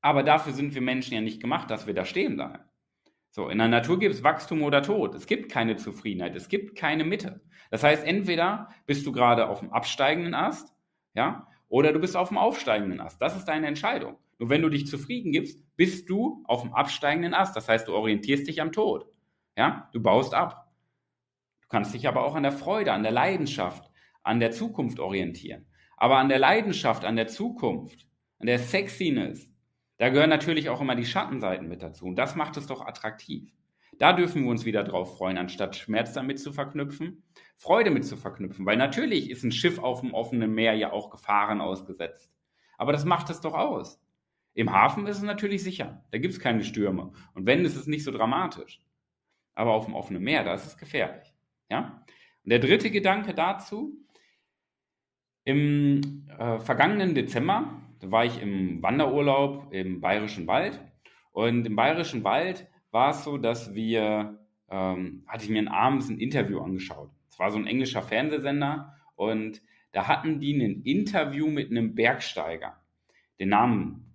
Aber 0.00 0.22
dafür 0.22 0.52
sind 0.52 0.74
wir 0.74 0.80
Menschen 0.80 1.14
ja 1.14 1.20
nicht 1.20 1.40
gemacht, 1.40 1.70
dass 1.70 1.86
wir 1.86 1.94
da 1.94 2.04
stehen 2.04 2.36
bleiben. 2.36 2.64
So, 3.30 3.48
in 3.48 3.58
der 3.58 3.68
Natur 3.68 3.98
gibt 3.98 4.14
es 4.14 4.24
Wachstum 4.24 4.62
oder 4.62 4.82
Tod. 4.82 5.14
Es 5.14 5.26
gibt 5.26 5.52
keine 5.52 5.76
Zufriedenheit. 5.76 6.34
Es 6.34 6.48
gibt 6.48 6.76
keine 6.76 7.04
Mitte. 7.04 7.40
Das 7.70 7.84
heißt, 7.84 8.04
entweder 8.04 8.70
bist 8.86 9.06
du 9.06 9.12
gerade 9.12 9.48
auf 9.48 9.60
dem 9.60 9.72
absteigenden 9.72 10.34
Ast, 10.34 10.74
ja, 11.14 11.46
oder 11.68 11.92
du 11.92 12.00
bist 12.00 12.16
auf 12.16 12.28
dem 12.28 12.38
aufsteigenden 12.38 13.00
Ast. 13.00 13.22
Das 13.22 13.36
ist 13.36 13.44
deine 13.44 13.68
Entscheidung. 13.68 14.18
Nur 14.40 14.48
wenn 14.48 14.62
du 14.62 14.70
dich 14.70 14.86
zufrieden 14.86 15.32
gibst, 15.32 15.62
bist 15.76 16.08
du 16.08 16.42
auf 16.46 16.62
dem 16.62 16.72
absteigenden 16.72 17.34
Ast. 17.34 17.54
Das 17.54 17.68
heißt, 17.68 17.86
du 17.86 17.94
orientierst 17.94 18.48
dich 18.48 18.62
am 18.62 18.72
Tod. 18.72 19.06
Ja, 19.54 19.90
du 19.92 20.00
baust 20.00 20.32
ab. 20.32 20.72
Du 21.60 21.68
kannst 21.68 21.92
dich 21.92 22.08
aber 22.08 22.24
auch 22.24 22.34
an 22.34 22.42
der 22.42 22.52
Freude, 22.52 22.94
an 22.94 23.02
der 23.02 23.12
Leidenschaft, 23.12 23.90
an 24.22 24.40
der 24.40 24.50
Zukunft 24.50 24.98
orientieren. 24.98 25.66
Aber 25.98 26.16
an 26.16 26.30
der 26.30 26.38
Leidenschaft, 26.38 27.04
an 27.04 27.16
der 27.16 27.28
Zukunft, 27.28 28.06
an 28.38 28.46
der 28.46 28.58
Sexiness, 28.58 29.50
da 29.98 30.08
gehören 30.08 30.30
natürlich 30.30 30.70
auch 30.70 30.80
immer 30.80 30.96
die 30.96 31.04
Schattenseiten 31.04 31.68
mit 31.68 31.82
dazu. 31.82 32.06
Und 32.06 32.16
das 32.16 32.34
macht 32.34 32.56
es 32.56 32.66
doch 32.66 32.80
attraktiv. 32.86 33.52
Da 33.98 34.14
dürfen 34.14 34.44
wir 34.44 34.50
uns 34.50 34.64
wieder 34.64 34.84
drauf 34.84 35.18
freuen, 35.18 35.36
anstatt 35.36 35.76
Schmerz 35.76 36.14
damit 36.14 36.40
zu 36.40 36.54
verknüpfen, 36.54 37.24
Freude 37.58 37.90
mit 37.90 38.06
zu 38.06 38.16
verknüpfen. 38.16 38.64
Weil 38.64 38.78
natürlich 38.78 39.28
ist 39.28 39.44
ein 39.44 39.52
Schiff 39.52 39.78
auf 39.78 40.00
dem 40.00 40.14
offenen 40.14 40.54
Meer 40.54 40.72
ja 40.72 40.92
auch 40.92 41.10
Gefahren 41.10 41.60
ausgesetzt. 41.60 42.32
Aber 42.78 42.92
das 42.92 43.04
macht 43.04 43.28
es 43.28 43.42
doch 43.42 43.52
aus. 43.52 44.00
Im 44.54 44.72
Hafen 44.72 45.06
ist 45.06 45.18
es 45.18 45.22
natürlich 45.22 45.62
sicher. 45.62 46.04
Da 46.10 46.18
gibt 46.18 46.34
es 46.34 46.40
keine 46.40 46.64
Stürme. 46.64 47.12
Und 47.34 47.46
wenn, 47.46 47.64
ist 47.64 47.76
es 47.76 47.86
nicht 47.86 48.04
so 48.04 48.10
dramatisch. 48.10 48.80
Aber 49.54 49.72
auf 49.72 49.84
dem 49.84 49.94
offenen 49.94 50.22
Meer, 50.22 50.44
da 50.44 50.54
ist 50.54 50.66
es 50.66 50.76
gefährlich. 50.76 51.34
Ja? 51.68 52.04
Und 52.44 52.50
der 52.50 52.58
dritte 52.58 52.90
Gedanke 52.90 53.34
dazu, 53.34 53.96
im 55.44 56.28
äh, 56.38 56.58
vergangenen 56.58 57.14
Dezember 57.14 57.80
war 58.02 58.24
ich 58.24 58.40
im 58.40 58.82
Wanderurlaub 58.82 59.72
im 59.72 60.00
Bayerischen 60.00 60.46
Wald. 60.46 60.80
Und 61.32 61.66
im 61.66 61.76
Bayerischen 61.76 62.24
Wald 62.24 62.66
war 62.90 63.10
es 63.10 63.24
so, 63.24 63.38
dass 63.38 63.74
wir, 63.74 64.38
ähm, 64.68 65.24
hatte 65.26 65.44
ich 65.44 65.50
mir 65.50 65.70
abends 65.70 66.08
ein 66.08 66.18
Interview 66.18 66.60
angeschaut. 66.60 67.10
Es 67.30 67.38
war 67.38 67.50
so 67.50 67.58
ein 67.58 67.66
englischer 67.66 68.02
Fernsehsender 68.02 68.94
und 69.14 69.62
da 69.92 70.08
hatten 70.08 70.40
die 70.40 70.54
ein 70.54 70.82
Interview 70.82 71.48
mit 71.48 71.70
einem 71.70 71.94
Bergsteiger. 71.94 72.80
Den 73.38 73.50
Namen 73.50 74.09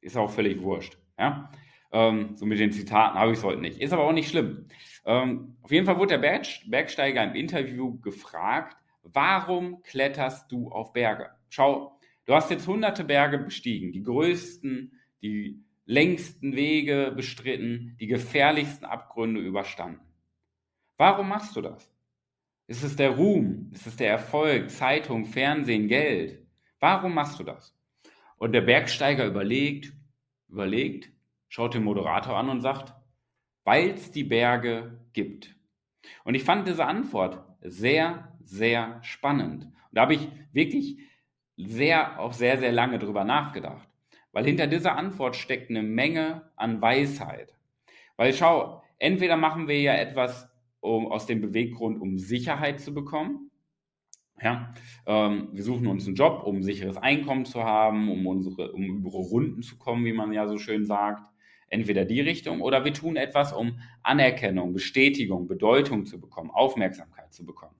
ist 0.00 0.16
auch 0.16 0.30
völlig 0.30 0.62
wurscht. 0.62 0.98
Ja? 1.18 1.50
Ähm, 1.92 2.36
so 2.36 2.46
mit 2.46 2.58
den 2.58 2.72
Zitaten 2.72 3.18
habe 3.18 3.32
ich 3.32 3.38
es 3.38 3.44
heute 3.44 3.60
nicht. 3.60 3.80
Ist 3.80 3.92
aber 3.92 4.04
auch 4.04 4.12
nicht 4.12 4.28
schlimm. 4.28 4.66
Ähm, 5.04 5.56
auf 5.62 5.70
jeden 5.70 5.86
Fall 5.86 5.98
wurde 5.98 6.14
der 6.14 6.18
Berg, 6.18 6.46
Bergsteiger 6.66 7.24
im 7.24 7.34
Interview 7.34 7.98
gefragt, 8.00 8.76
warum 9.02 9.82
kletterst 9.82 10.50
du 10.52 10.70
auf 10.70 10.92
Berge? 10.92 11.30
Schau, 11.48 11.98
du 12.26 12.34
hast 12.34 12.50
jetzt 12.50 12.66
hunderte 12.66 13.04
Berge 13.04 13.38
bestiegen, 13.38 13.92
die 13.92 14.02
größten, 14.02 14.92
die 15.22 15.64
längsten 15.86 16.54
Wege 16.54 17.12
bestritten, 17.16 17.96
die 17.98 18.06
gefährlichsten 18.06 18.84
Abgründe 18.84 19.40
überstanden. 19.40 20.00
Warum 20.98 21.28
machst 21.28 21.56
du 21.56 21.62
das? 21.62 21.90
Ist 22.66 22.82
es 22.82 22.96
der 22.96 23.10
Ruhm? 23.10 23.70
Ist 23.72 23.86
es 23.86 23.96
der 23.96 24.10
Erfolg? 24.10 24.70
Zeitung, 24.70 25.24
Fernsehen, 25.24 25.88
Geld? 25.88 26.46
Warum 26.80 27.14
machst 27.14 27.40
du 27.40 27.44
das? 27.44 27.74
Und 28.38 28.52
der 28.52 28.62
Bergsteiger 28.62 29.26
überlegt, 29.26 29.92
überlegt, 30.48 31.10
schaut 31.48 31.74
den 31.74 31.84
Moderator 31.84 32.36
an 32.36 32.48
und 32.48 32.60
sagt, 32.60 32.94
weil 33.64 33.90
es 33.90 34.10
die 34.10 34.24
Berge 34.24 34.98
gibt. 35.12 35.54
Und 36.24 36.34
ich 36.34 36.44
fand 36.44 36.66
diese 36.66 36.86
Antwort 36.86 37.44
sehr, 37.60 38.36
sehr 38.40 39.00
spannend. 39.02 39.64
Und 39.64 39.74
da 39.92 40.02
habe 40.02 40.14
ich 40.14 40.28
wirklich 40.52 40.98
sehr, 41.56 42.20
auch 42.20 42.32
sehr, 42.32 42.58
sehr 42.58 42.72
lange 42.72 42.98
drüber 42.98 43.24
nachgedacht. 43.24 43.88
Weil 44.32 44.44
hinter 44.44 44.66
dieser 44.66 44.96
Antwort 44.96 45.36
steckt 45.36 45.70
eine 45.70 45.82
Menge 45.82 46.50
an 46.56 46.80
Weisheit. 46.80 47.54
Weil 48.16 48.32
schau, 48.32 48.82
entweder 48.98 49.36
machen 49.36 49.68
wir 49.68 49.80
ja 49.80 49.94
etwas 49.94 50.48
um, 50.80 51.10
aus 51.10 51.26
dem 51.26 51.40
Beweggrund, 51.40 52.00
um 52.00 52.18
Sicherheit 52.18 52.80
zu 52.80 52.94
bekommen. 52.94 53.50
Ja, 54.40 54.72
ähm, 55.06 55.48
wir 55.52 55.62
suchen 55.62 55.86
uns 55.86 56.06
einen 56.06 56.14
Job, 56.14 56.42
um 56.44 56.62
sicheres 56.62 56.96
Einkommen 56.96 57.44
zu 57.44 57.64
haben, 57.64 58.10
um 58.10 58.26
unsere, 58.26 58.72
um 58.72 58.84
über 58.84 59.10
Runden 59.10 59.62
zu 59.62 59.78
kommen, 59.78 60.04
wie 60.04 60.12
man 60.12 60.32
ja 60.32 60.46
so 60.46 60.58
schön 60.58 60.86
sagt. 60.86 61.22
Entweder 61.68 62.04
die 62.04 62.20
Richtung 62.20 62.60
oder 62.62 62.84
wir 62.84 62.94
tun 62.94 63.16
etwas, 63.16 63.52
um 63.52 63.80
Anerkennung, 64.02 64.72
Bestätigung, 64.72 65.48
Bedeutung 65.48 66.06
zu 66.06 66.20
bekommen, 66.20 66.50
Aufmerksamkeit 66.50 67.32
zu 67.32 67.44
bekommen. 67.44 67.74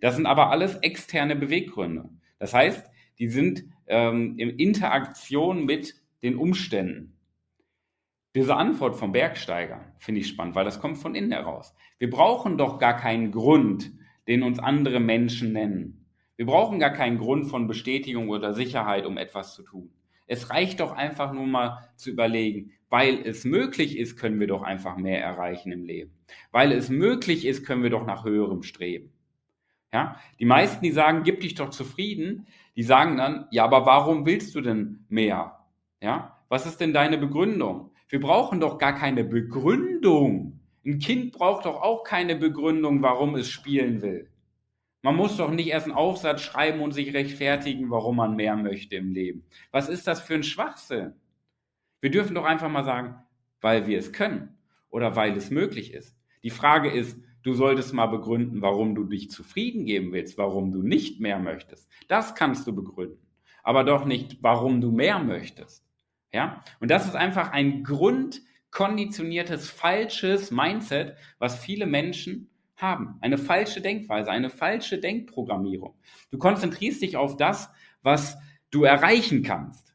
Das 0.00 0.14
sind 0.14 0.26
aber 0.26 0.50
alles 0.50 0.76
externe 0.76 1.34
Beweggründe. 1.34 2.10
Das 2.38 2.54
heißt, 2.54 2.88
die 3.18 3.28
sind 3.28 3.64
ähm, 3.86 4.38
in 4.38 4.50
Interaktion 4.50 5.64
mit 5.64 5.94
den 6.22 6.36
Umständen. 6.36 7.18
Diese 8.34 8.56
Antwort 8.56 8.96
vom 8.96 9.12
Bergsteiger 9.12 9.94
finde 9.98 10.20
ich 10.20 10.28
spannend, 10.28 10.54
weil 10.54 10.64
das 10.64 10.80
kommt 10.80 10.98
von 10.98 11.14
innen 11.14 11.32
heraus. 11.32 11.74
Wir 11.98 12.10
brauchen 12.10 12.58
doch 12.58 12.78
gar 12.78 12.96
keinen 12.96 13.30
Grund, 13.30 13.92
den 14.28 14.42
uns 14.42 14.58
andere 14.58 15.00
Menschen 15.00 15.52
nennen. 15.52 16.06
Wir 16.36 16.46
brauchen 16.46 16.78
gar 16.78 16.90
keinen 16.90 17.18
Grund 17.18 17.46
von 17.46 17.66
Bestätigung 17.66 18.28
oder 18.28 18.54
Sicherheit, 18.54 19.06
um 19.06 19.16
etwas 19.16 19.54
zu 19.54 19.62
tun. 19.62 19.90
Es 20.26 20.50
reicht 20.50 20.80
doch 20.80 20.92
einfach 20.92 21.32
nur 21.32 21.46
mal 21.46 21.88
zu 21.96 22.10
überlegen, 22.10 22.72
weil 22.88 23.20
es 23.24 23.44
möglich 23.44 23.98
ist, 23.98 24.16
können 24.16 24.40
wir 24.40 24.46
doch 24.46 24.62
einfach 24.62 24.96
mehr 24.96 25.22
erreichen 25.22 25.70
im 25.72 25.84
Leben. 25.84 26.12
Weil 26.50 26.72
es 26.72 26.88
möglich 26.88 27.46
ist, 27.46 27.66
können 27.66 27.82
wir 27.82 27.90
doch 27.90 28.06
nach 28.06 28.24
höherem 28.24 28.62
streben. 28.62 29.12
Ja? 29.92 30.18
Die 30.40 30.44
meisten, 30.44 30.82
die 30.84 30.90
sagen, 30.90 31.22
gib 31.22 31.40
dich 31.40 31.54
doch 31.54 31.70
zufrieden, 31.70 32.46
die 32.74 32.82
sagen 32.82 33.16
dann, 33.16 33.46
ja, 33.50 33.64
aber 33.64 33.86
warum 33.86 34.26
willst 34.26 34.54
du 34.54 34.60
denn 34.60 35.04
mehr? 35.08 35.58
Ja? 36.00 36.38
Was 36.48 36.66
ist 36.66 36.80
denn 36.80 36.92
deine 36.92 37.18
Begründung? 37.18 37.90
Wir 38.08 38.20
brauchen 38.20 38.60
doch 38.60 38.78
gar 38.78 38.94
keine 38.94 39.24
Begründung. 39.24 40.60
Ein 40.84 40.98
Kind 40.98 41.32
braucht 41.32 41.64
doch 41.64 41.80
auch 41.80 42.04
keine 42.04 42.36
Begründung, 42.36 43.02
warum 43.02 43.34
es 43.36 43.50
spielen 43.50 44.02
will. 44.02 44.28
Man 45.02 45.16
muss 45.16 45.36
doch 45.36 45.50
nicht 45.50 45.68
erst 45.68 45.86
einen 45.86 45.94
Aufsatz 45.94 46.42
schreiben 46.42 46.80
und 46.80 46.92
sich 46.92 47.12
rechtfertigen, 47.12 47.90
warum 47.90 48.16
man 48.16 48.36
mehr 48.36 48.56
möchte 48.56 48.96
im 48.96 49.12
Leben. 49.12 49.44
Was 49.70 49.88
ist 49.88 50.06
das 50.06 50.20
für 50.20 50.34
ein 50.34 50.42
Schwachsinn? 50.42 51.12
Wir 52.00 52.10
dürfen 52.10 52.34
doch 52.34 52.44
einfach 52.44 52.70
mal 52.70 52.84
sagen, 52.84 53.16
weil 53.60 53.86
wir 53.86 53.98
es 53.98 54.12
können 54.12 54.56
oder 54.90 55.16
weil 55.16 55.36
es 55.36 55.50
möglich 55.50 55.92
ist. 55.92 56.16
Die 56.42 56.50
Frage 56.50 56.90
ist, 56.90 57.18
Du 57.44 57.52
solltest 57.52 57.92
mal 57.92 58.06
begründen, 58.06 58.62
warum 58.62 58.94
du 58.94 59.04
dich 59.04 59.30
zufrieden 59.30 59.84
geben 59.84 60.12
willst, 60.12 60.38
warum 60.38 60.72
du 60.72 60.82
nicht 60.82 61.20
mehr 61.20 61.38
möchtest. 61.38 61.86
Das 62.08 62.34
kannst 62.34 62.66
du 62.66 62.74
begründen. 62.74 63.18
Aber 63.62 63.84
doch 63.84 64.06
nicht, 64.06 64.42
warum 64.42 64.80
du 64.80 64.90
mehr 64.90 65.18
möchtest. 65.18 65.84
Ja? 66.32 66.64
Und 66.80 66.90
das 66.90 67.06
ist 67.06 67.14
einfach 67.14 67.52
ein 67.52 67.82
grundkonditioniertes, 68.74 69.70
falsches 69.70 70.50
Mindset, 70.50 71.16
was 71.38 71.58
viele 71.58 71.86
Menschen 71.86 72.50
haben. 72.76 73.16
Eine 73.20 73.38
falsche 73.38 73.80
Denkweise, 73.80 74.30
eine 74.30 74.50
falsche 74.50 74.98
Denkprogrammierung. 74.98 75.94
Du 76.30 76.38
konzentrierst 76.38 77.00
dich 77.00 77.16
auf 77.16 77.36
das, 77.36 77.70
was 78.02 78.36
du 78.70 78.82
erreichen 78.82 79.42
kannst. 79.42 79.94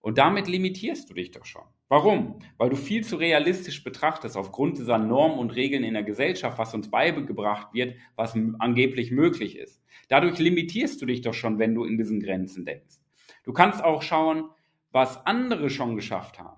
Und 0.00 0.18
damit 0.18 0.48
limitierst 0.48 1.08
du 1.08 1.14
dich 1.14 1.30
doch 1.30 1.44
schon. 1.44 1.62
Warum? 1.88 2.40
Weil 2.58 2.70
du 2.70 2.76
viel 2.76 3.04
zu 3.04 3.16
realistisch 3.16 3.84
betrachtest 3.84 4.36
aufgrund 4.36 4.78
dieser 4.78 4.98
Normen 4.98 5.38
und 5.38 5.50
Regeln 5.50 5.84
in 5.84 5.94
der 5.94 6.02
Gesellschaft, 6.02 6.58
was 6.58 6.74
uns 6.74 6.90
beigebracht 6.90 7.72
wird, 7.72 7.94
was 8.16 8.34
angeblich 8.58 9.12
möglich 9.12 9.56
ist. 9.56 9.80
Dadurch 10.08 10.38
limitierst 10.40 11.00
du 11.00 11.06
dich 11.06 11.20
doch 11.20 11.34
schon, 11.34 11.60
wenn 11.60 11.74
du 11.76 11.84
in 11.84 11.96
diesen 11.96 12.18
Grenzen 12.20 12.64
denkst. 12.64 12.96
Du 13.44 13.52
kannst 13.52 13.82
auch 13.82 14.02
schauen, 14.02 14.50
was 14.90 15.24
andere 15.26 15.70
schon 15.70 15.94
geschafft 15.94 16.40
haben 16.40 16.56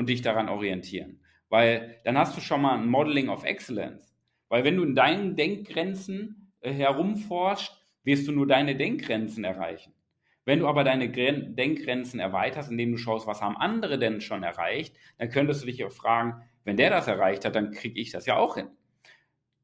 und 0.00 0.08
dich 0.08 0.22
daran 0.22 0.48
orientieren. 0.48 1.20
Weil 1.50 2.00
dann 2.04 2.16
hast 2.16 2.34
du 2.34 2.40
schon 2.40 2.62
mal 2.62 2.78
ein 2.78 2.88
Modeling 2.88 3.28
of 3.28 3.44
Excellence. 3.44 4.16
Weil 4.48 4.64
wenn 4.64 4.78
du 4.78 4.82
in 4.82 4.94
deinen 4.94 5.36
Denkgrenzen 5.36 6.54
äh, 6.62 6.72
herumforscht, 6.72 7.70
wirst 8.02 8.26
du 8.26 8.32
nur 8.32 8.46
deine 8.46 8.76
Denkgrenzen 8.76 9.44
erreichen. 9.44 9.92
Wenn 10.46 10.60
du 10.60 10.68
aber 10.68 10.84
deine 10.84 11.10
Denkgrenzen 11.10 12.18
erweiterst, 12.18 12.70
indem 12.70 12.92
du 12.92 12.96
schaust, 12.96 13.26
was 13.26 13.42
haben 13.42 13.58
andere 13.58 13.98
denn 13.98 14.22
schon 14.22 14.42
erreicht, 14.42 14.96
dann 15.18 15.28
könntest 15.28 15.60
du 15.60 15.66
dich 15.66 15.84
auch 15.84 15.92
fragen, 15.92 16.42
wenn 16.64 16.78
der 16.78 16.88
das 16.88 17.06
erreicht 17.06 17.44
hat, 17.44 17.54
dann 17.54 17.70
kriege 17.70 18.00
ich 18.00 18.10
das 18.10 18.24
ja 18.24 18.36
auch 18.36 18.54
hin. 18.56 18.68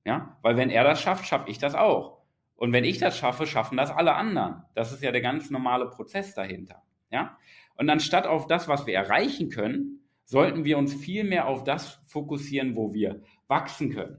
Ja, 0.05 0.37
weil 0.43 0.59
wenn 0.59 0.69
er 0.69 0.85
das 0.85 1.01
schafft, 1.01 1.25
schaffe 1.27 1.51
ich 1.51 1.57
das 1.57 1.75
auch. 1.75 2.19
Und 2.57 2.75
wenn 2.75 2.85
ich 2.85 2.99
das 2.99 3.17
schaffe, 3.17 3.47
schaffen 3.47 3.79
das 3.79 3.91
alle 3.91 4.15
anderen. 4.15 4.65
Das 4.75 4.93
ist 4.93 5.03
ja 5.03 5.13
der 5.13 5.23
ganz 5.23 5.49
normale 5.49 5.89
Prozess 5.89 6.35
dahinter. 6.35 6.83
Ja? 7.11 7.39
Und 7.77 7.89
anstatt 7.89 8.27
auf 8.27 8.47
das, 8.47 8.69
was 8.69 8.87
wir 8.87 8.95
erreichen 8.95 9.49
können, 9.49 10.06
sollten 10.27 10.65
wir 10.65 10.77
uns 10.77 10.93
viel 10.93 11.25
mehr 11.25 11.47
auf 11.47 11.65
das 11.65 12.03
fokussieren, 12.07 12.77
wo 12.77 12.93
wir 12.93 13.23
wachsen 13.49 13.91
können, 13.91 14.19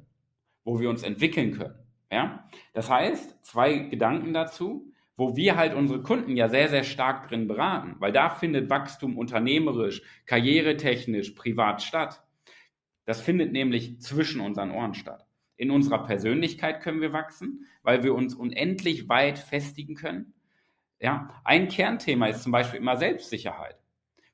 wo 0.64 0.80
wir 0.80 0.90
uns 0.90 1.04
entwickeln 1.04 1.52
können. 1.52 1.76
Ja? 2.12 2.50
Das 2.74 2.90
heißt, 2.90 3.46
zwei 3.46 3.78
Gedanken 3.78 4.34
dazu, 4.34 4.92
wo 5.18 5.36
wir 5.36 5.58
halt 5.58 5.74
unsere 5.74 6.02
Kunden 6.02 6.38
ja 6.38 6.48
sehr, 6.48 6.70
sehr 6.70 6.84
stark 6.84 7.28
drin 7.28 7.48
beraten, 7.48 7.96
weil 8.00 8.12
da 8.12 8.30
findet 8.30 8.70
Wachstum 8.70 9.18
unternehmerisch, 9.18 10.02
karrieretechnisch, 10.26 11.32
privat 11.32 11.82
statt. 11.82 12.24
Das 13.06 13.22
findet 13.22 13.52
nämlich 13.52 14.00
zwischen 14.00 14.42
unseren 14.42 14.72
Ohren 14.72 14.94
statt. 14.94 15.26
In 15.58 15.72
unserer 15.72 16.06
Persönlichkeit 16.06 16.82
können 16.82 17.02
wir 17.02 17.14
wachsen, 17.14 17.66
weil 17.82 18.04
wir 18.04 18.14
uns 18.14 18.36
unendlich 18.36 19.10
weit 19.10 19.40
festigen 19.40 19.96
können. 19.96 20.34
Ja, 21.00 21.42
ein 21.44 21.68
Kernthema 21.68 22.28
ist 22.28 22.44
zum 22.44 22.52
Beispiel 22.52 22.80
immer 22.80 22.98
Selbstsicherheit. 22.98 23.78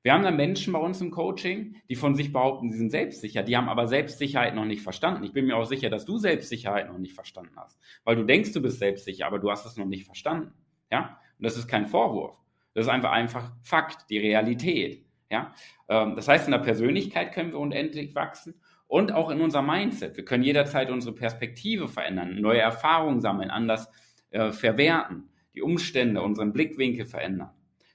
Wir 0.04 0.14
haben 0.14 0.24
da 0.24 0.32
Menschen 0.32 0.74
bei 0.74 0.80
uns 0.80 1.00
im 1.00 1.12
Coaching, 1.12 1.78
die 1.90 1.96
von 1.96 2.14
sich 2.14 2.34
behaupten, 2.34 2.70
sie 2.70 2.78
sind 2.78 2.92
selbstsicher, 2.92 3.42
die 3.42 3.56
haben 3.56 3.70
aber 3.70 3.88
Selbstsicherheit 3.88 4.54
noch 4.54 4.66
nicht 4.66 4.82
verstanden. 4.82 5.24
Ich 5.24 5.32
bin 5.32 5.46
mir 5.46 5.56
auch 5.56 5.64
sicher, 5.64 5.90
dass 5.90 6.04
du 6.04 6.18
Selbstsicherheit 6.18 6.90
noch 6.90 6.98
nicht 6.98 7.14
verstanden 7.14 7.54
hast, 7.56 7.80
weil 8.04 8.18
du 8.18 8.24
denkst, 8.26 8.52
du 8.52 8.62
bist 8.62 8.80
selbstsicher, 8.80 9.26
aber 9.26 9.40
du 9.40 9.50
hast 9.50 9.66
es 9.66 9.78
noch 9.78 9.86
nicht 9.86 10.06
verstanden. 10.06 10.54
Ja, 10.92 11.18
und 11.40 11.46
das 11.46 11.58
ist 11.58 11.70
kein 11.70 11.88
Vorwurf. 11.88 12.38
Das 12.74 12.86
ist 12.86 12.92
einfach 12.92 13.12
einfach 13.12 13.54
Fakt, 13.62 14.10
die 14.10 14.18
Realität. 14.18 15.06
Ja, 15.30 15.54
ähm, 15.88 16.16
das 16.18 16.28
heißt, 16.28 16.48
in 16.48 16.52
der 16.52 16.60
Persönlichkeit 16.60 17.32
können 17.32 17.54
wir 17.54 17.60
unendlich 17.60 18.14
wachsen 18.14 18.56
und 18.88 19.14
auch 19.14 19.30
in 19.30 19.40
unser 19.40 19.62
Mindset. 19.62 20.18
Wir 20.18 20.26
können 20.26 20.44
jederzeit 20.44 20.90
unsere 20.90 21.16
Perspektive 21.16 21.88
verändern, 21.88 22.42
neue 22.42 22.60
Erfahrungen 22.60 23.22
sammeln, 23.22 23.50
anders 23.50 23.90
äh, 24.32 24.52
verwerten, 24.52 25.30
die 25.56 25.62
Umstände, 25.62 26.22
unseren 26.22 26.52
Blickwinkel 26.52 27.06
verändern. 27.06 27.52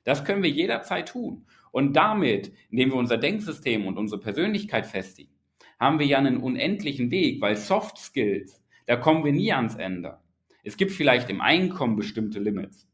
Das 0.08 0.24
können 0.24 0.42
wir 0.42 0.48
jederzeit 0.48 1.10
tun. 1.10 1.44
Und 1.70 1.92
damit, 1.92 2.50
indem 2.70 2.92
wir 2.92 2.96
unser 2.96 3.18
Denksystem 3.18 3.86
und 3.86 3.98
unsere 3.98 4.18
Persönlichkeit 4.18 4.86
festigen, 4.86 5.34
haben 5.78 5.98
wir 5.98 6.06
ja 6.06 6.16
einen 6.16 6.38
unendlichen 6.38 7.10
Weg, 7.10 7.42
weil 7.42 7.56
Soft 7.56 7.98
Skills, 7.98 8.64
da 8.86 8.96
kommen 8.96 9.22
wir 9.22 9.32
nie 9.32 9.52
ans 9.52 9.74
Ende. 9.74 10.16
Es 10.64 10.78
gibt 10.78 10.92
vielleicht 10.92 11.28
im 11.28 11.42
Einkommen 11.42 11.96
bestimmte 11.96 12.38
Limits. 12.38 12.88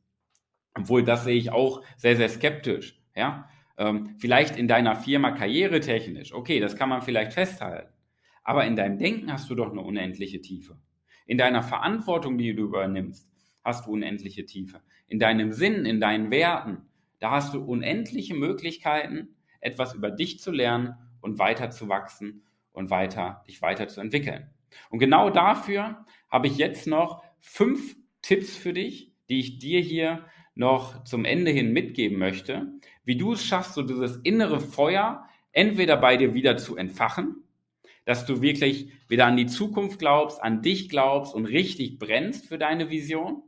Obwohl, 0.77 1.05
das 1.05 1.23
sehe 1.23 1.37
ich 1.37 1.53
auch 1.53 1.85
sehr, 1.97 2.17
sehr 2.17 2.29
skeptisch. 2.29 3.01
Ja? 3.15 3.49
Ähm, 3.79 4.17
vielleicht 4.19 4.57
in 4.57 4.67
deiner 4.67 4.97
Firma 4.97 5.31
karrieretechnisch, 5.31 6.33
okay, 6.33 6.59
das 6.59 6.75
kann 6.75 6.89
man 6.89 7.03
vielleicht 7.03 7.33
festhalten. 7.33 7.93
Aber 8.43 8.67
in 8.67 8.75
deinem 8.75 8.99
Denken 8.99 9.33
hast 9.33 9.49
du 9.49 9.55
doch 9.55 9.71
eine 9.71 9.83
unendliche 9.83 10.41
Tiefe. 10.41 10.77
In 11.27 11.39
deiner 11.39 11.63
Verantwortung, 11.63 12.39
die 12.39 12.57
du 12.57 12.65
übernimmst, 12.65 13.31
hast 13.63 13.87
du 13.87 13.93
unendliche 13.93 14.47
Tiefe. 14.47 14.81
In 15.07 15.21
deinem 15.21 15.53
Sinn, 15.53 15.87
in 15.87 16.01
deinen 16.01 16.33
Werten, 16.33 16.89
da 17.19 17.31
hast 17.31 17.55
du 17.55 17.63
unendliche 17.63 18.35
Möglichkeiten, 18.35 19.37
etwas 19.61 19.95
über 19.95 20.11
dich 20.11 20.41
zu 20.41 20.51
lernen 20.51 20.95
und 21.21 21.39
weiter 21.39 21.71
zu 21.71 21.89
wachsen 21.89 22.43
und 22.73 22.91
weiter, 22.91 23.43
dich 23.49 23.63
weiterzuentwickeln. 23.63 24.51
Und 24.91 24.99
genau 24.99 25.31
dafür 25.31 26.05
habe 26.31 26.49
ich 26.49 26.57
jetzt 26.57 26.87
noch 26.87 27.23
fünf 27.39 27.97
Tipps 28.21 28.57
für 28.57 28.73
dich, 28.73 29.13
die 29.29 29.41
ich 29.41 29.59
dir 29.59 29.81
hier 29.81 30.25
noch 30.55 31.05
zum 31.05 31.25
Ende 31.25 31.51
hin 31.51 31.73
mitgeben 31.73 32.19
möchte, 32.19 32.73
wie 33.05 33.17
du 33.17 33.33
es 33.33 33.45
schaffst, 33.45 33.75
so 33.75 33.83
dieses 33.83 34.17
innere 34.19 34.61
Feuer 34.61 35.29
entweder 35.53 35.97
bei 35.97 36.17
dir 36.17 36.35
wieder 36.35 36.57
zu 36.57 36.77
entfachen, 36.77 37.45
dass 38.05 38.27
du 38.27 38.43
wirklich 38.43 38.91
wieder 39.09 39.27
an 39.27 39.37
die 39.37 39.47
Zukunft 39.47 39.99
glaubst, 39.99 40.43
an 40.43 40.63
dich 40.63 40.89
glaubst 40.89 41.35
und 41.35 41.47
richtig 41.47 41.99
brennst 41.99 42.47
für 42.47 42.59
deine 42.59 42.91
Vision. 42.91 43.43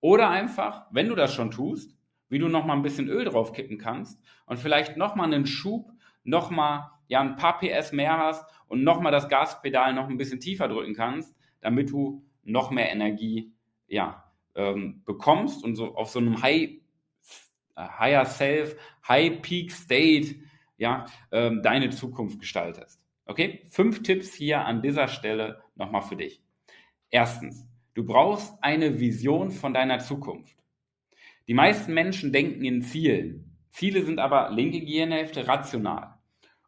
Oder 0.00 0.30
einfach, 0.30 0.86
wenn 0.92 1.08
du 1.08 1.16
das 1.16 1.34
schon 1.34 1.50
tust, 1.50 1.97
wie 2.28 2.38
du 2.38 2.48
nochmal 2.48 2.76
ein 2.76 2.82
bisschen 2.82 3.08
Öl 3.08 3.24
drauf 3.24 3.52
kippen 3.52 3.78
kannst 3.78 4.20
und 4.46 4.58
vielleicht 4.58 4.96
nochmal 4.96 5.32
einen 5.32 5.46
Schub, 5.46 5.92
nochmal 6.24 6.90
ja, 7.08 7.20
ein 7.20 7.36
paar 7.36 7.58
PS 7.58 7.92
mehr 7.92 8.18
hast 8.18 8.44
und 8.66 8.84
nochmal 8.84 9.12
das 9.12 9.28
Gaspedal 9.28 9.94
noch 9.94 10.08
ein 10.08 10.18
bisschen 10.18 10.40
tiefer 10.40 10.68
drücken 10.68 10.94
kannst, 10.94 11.34
damit 11.60 11.90
du 11.90 12.22
noch 12.44 12.70
mehr 12.70 12.90
Energie 12.90 13.52
ja, 13.86 14.24
ähm, 14.54 15.02
bekommst 15.04 15.64
und 15.64 15.74
so 15.74 15.94
auf 15.94 16.10
so 16.10 16.18
einem 16.18 16.42
High, 16.42 16.70
Higher 17.76 18.26
Self, 18.26 18.76
High 19.06 19.40
Peak 19.40 19.72
State 19.72 20.36
ja, 20.76 21.06
ähm, 21.32 21.62
deine 21.62 21.90
Zukunft 21.90 22.40
gestaltest. 22.40 23.00
Okay? 23.26 23.62
Fünf 23.70 24.02
Tipps 24.02 24.34
hier 24.34 24.64
an 24.64 24.82
dieser 24.82 25.08
Stelle 25.08 25.62
nochmal 25.76 26.02
für 26.02 26.16
dich. 26.16 26.42
Erstens, 27.10 27.66
du 27.94 28.04
brauchst 28.04 28.54
eine 28.62 29.00
Vision 29.00 29.50
von 29.50 29.74
deiner 29.74 29.98
Zukunft. 29.98 30.57
Die 31.48 31.54
meisten 31.54 31.94
Menschen 31.94 32.32
denken 32.32 32.64
in 32.64 32.82
Zielen. 32.82 33.56
Ziele 33.70 34.04
sind 34.04 34.20
aber 34.20 34.50
linke 34.50 34.80
Gehirnhälfte 34.80 35.48
rational. 35.48 36.14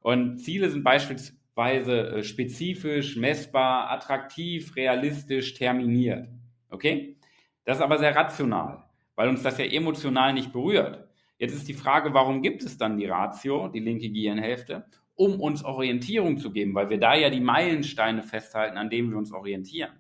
Und 0.01 0.39
Ziele 0.39 0.71
sind 0.71 0.83
beispielsweise 0.83 2.17
äh, 2.17 2.23
spezifisch, 2.25 3.17
messbar, 3.17 3.91
attraktiv, 3.91 4.75
realistisch, 4.75 5.55
terminiert. 5.55 6.29
Okay? 6.71 7.17
Das 7.65 7.77
ist 7.77 7.83
aber 7.83 7.99
sehr 7.99 8.17
rational, 8.17 8.85
weil 9.15 9.29
uns 9.29 9.43
das 9.43 9.59
ja 9.59 9.67
emotional 9.67 10.33
nicht 10.33 10.53
berührt. 10.53 11.07
Jetzt 11.39 11.55
ist 11.55 11.69
die 11.69 11.75
Frage, 11.75 12.13
warum 12.15 12.43
gibt 12.43 12.63
es 12.63 12.77
dann 12.77 12.97
die 12.99 13.07
Ratio, 13.07 13.69
die 13.69 13.81
linke 13.81 14.11
Gehirnhälfte? 14.11 14.87
um 15.21 15.39
uns 15.39 15.63
Orientierung 15.63 16.39
zu 16.39 16.51
geben, 16.51 16.75
weil 16.75 16.89
wir 16.89 16.99
da 16.99 17.15
ja 17.15 17.29
die 17.29 17.43
Meilensteine 17.43 18.23
festhalten, 18.23 18.79
an 18.79 18.89
denen 18.89 19.11
wir 19.11 19.19
uns 19.19 19.35
orientieren. 19.35 19.93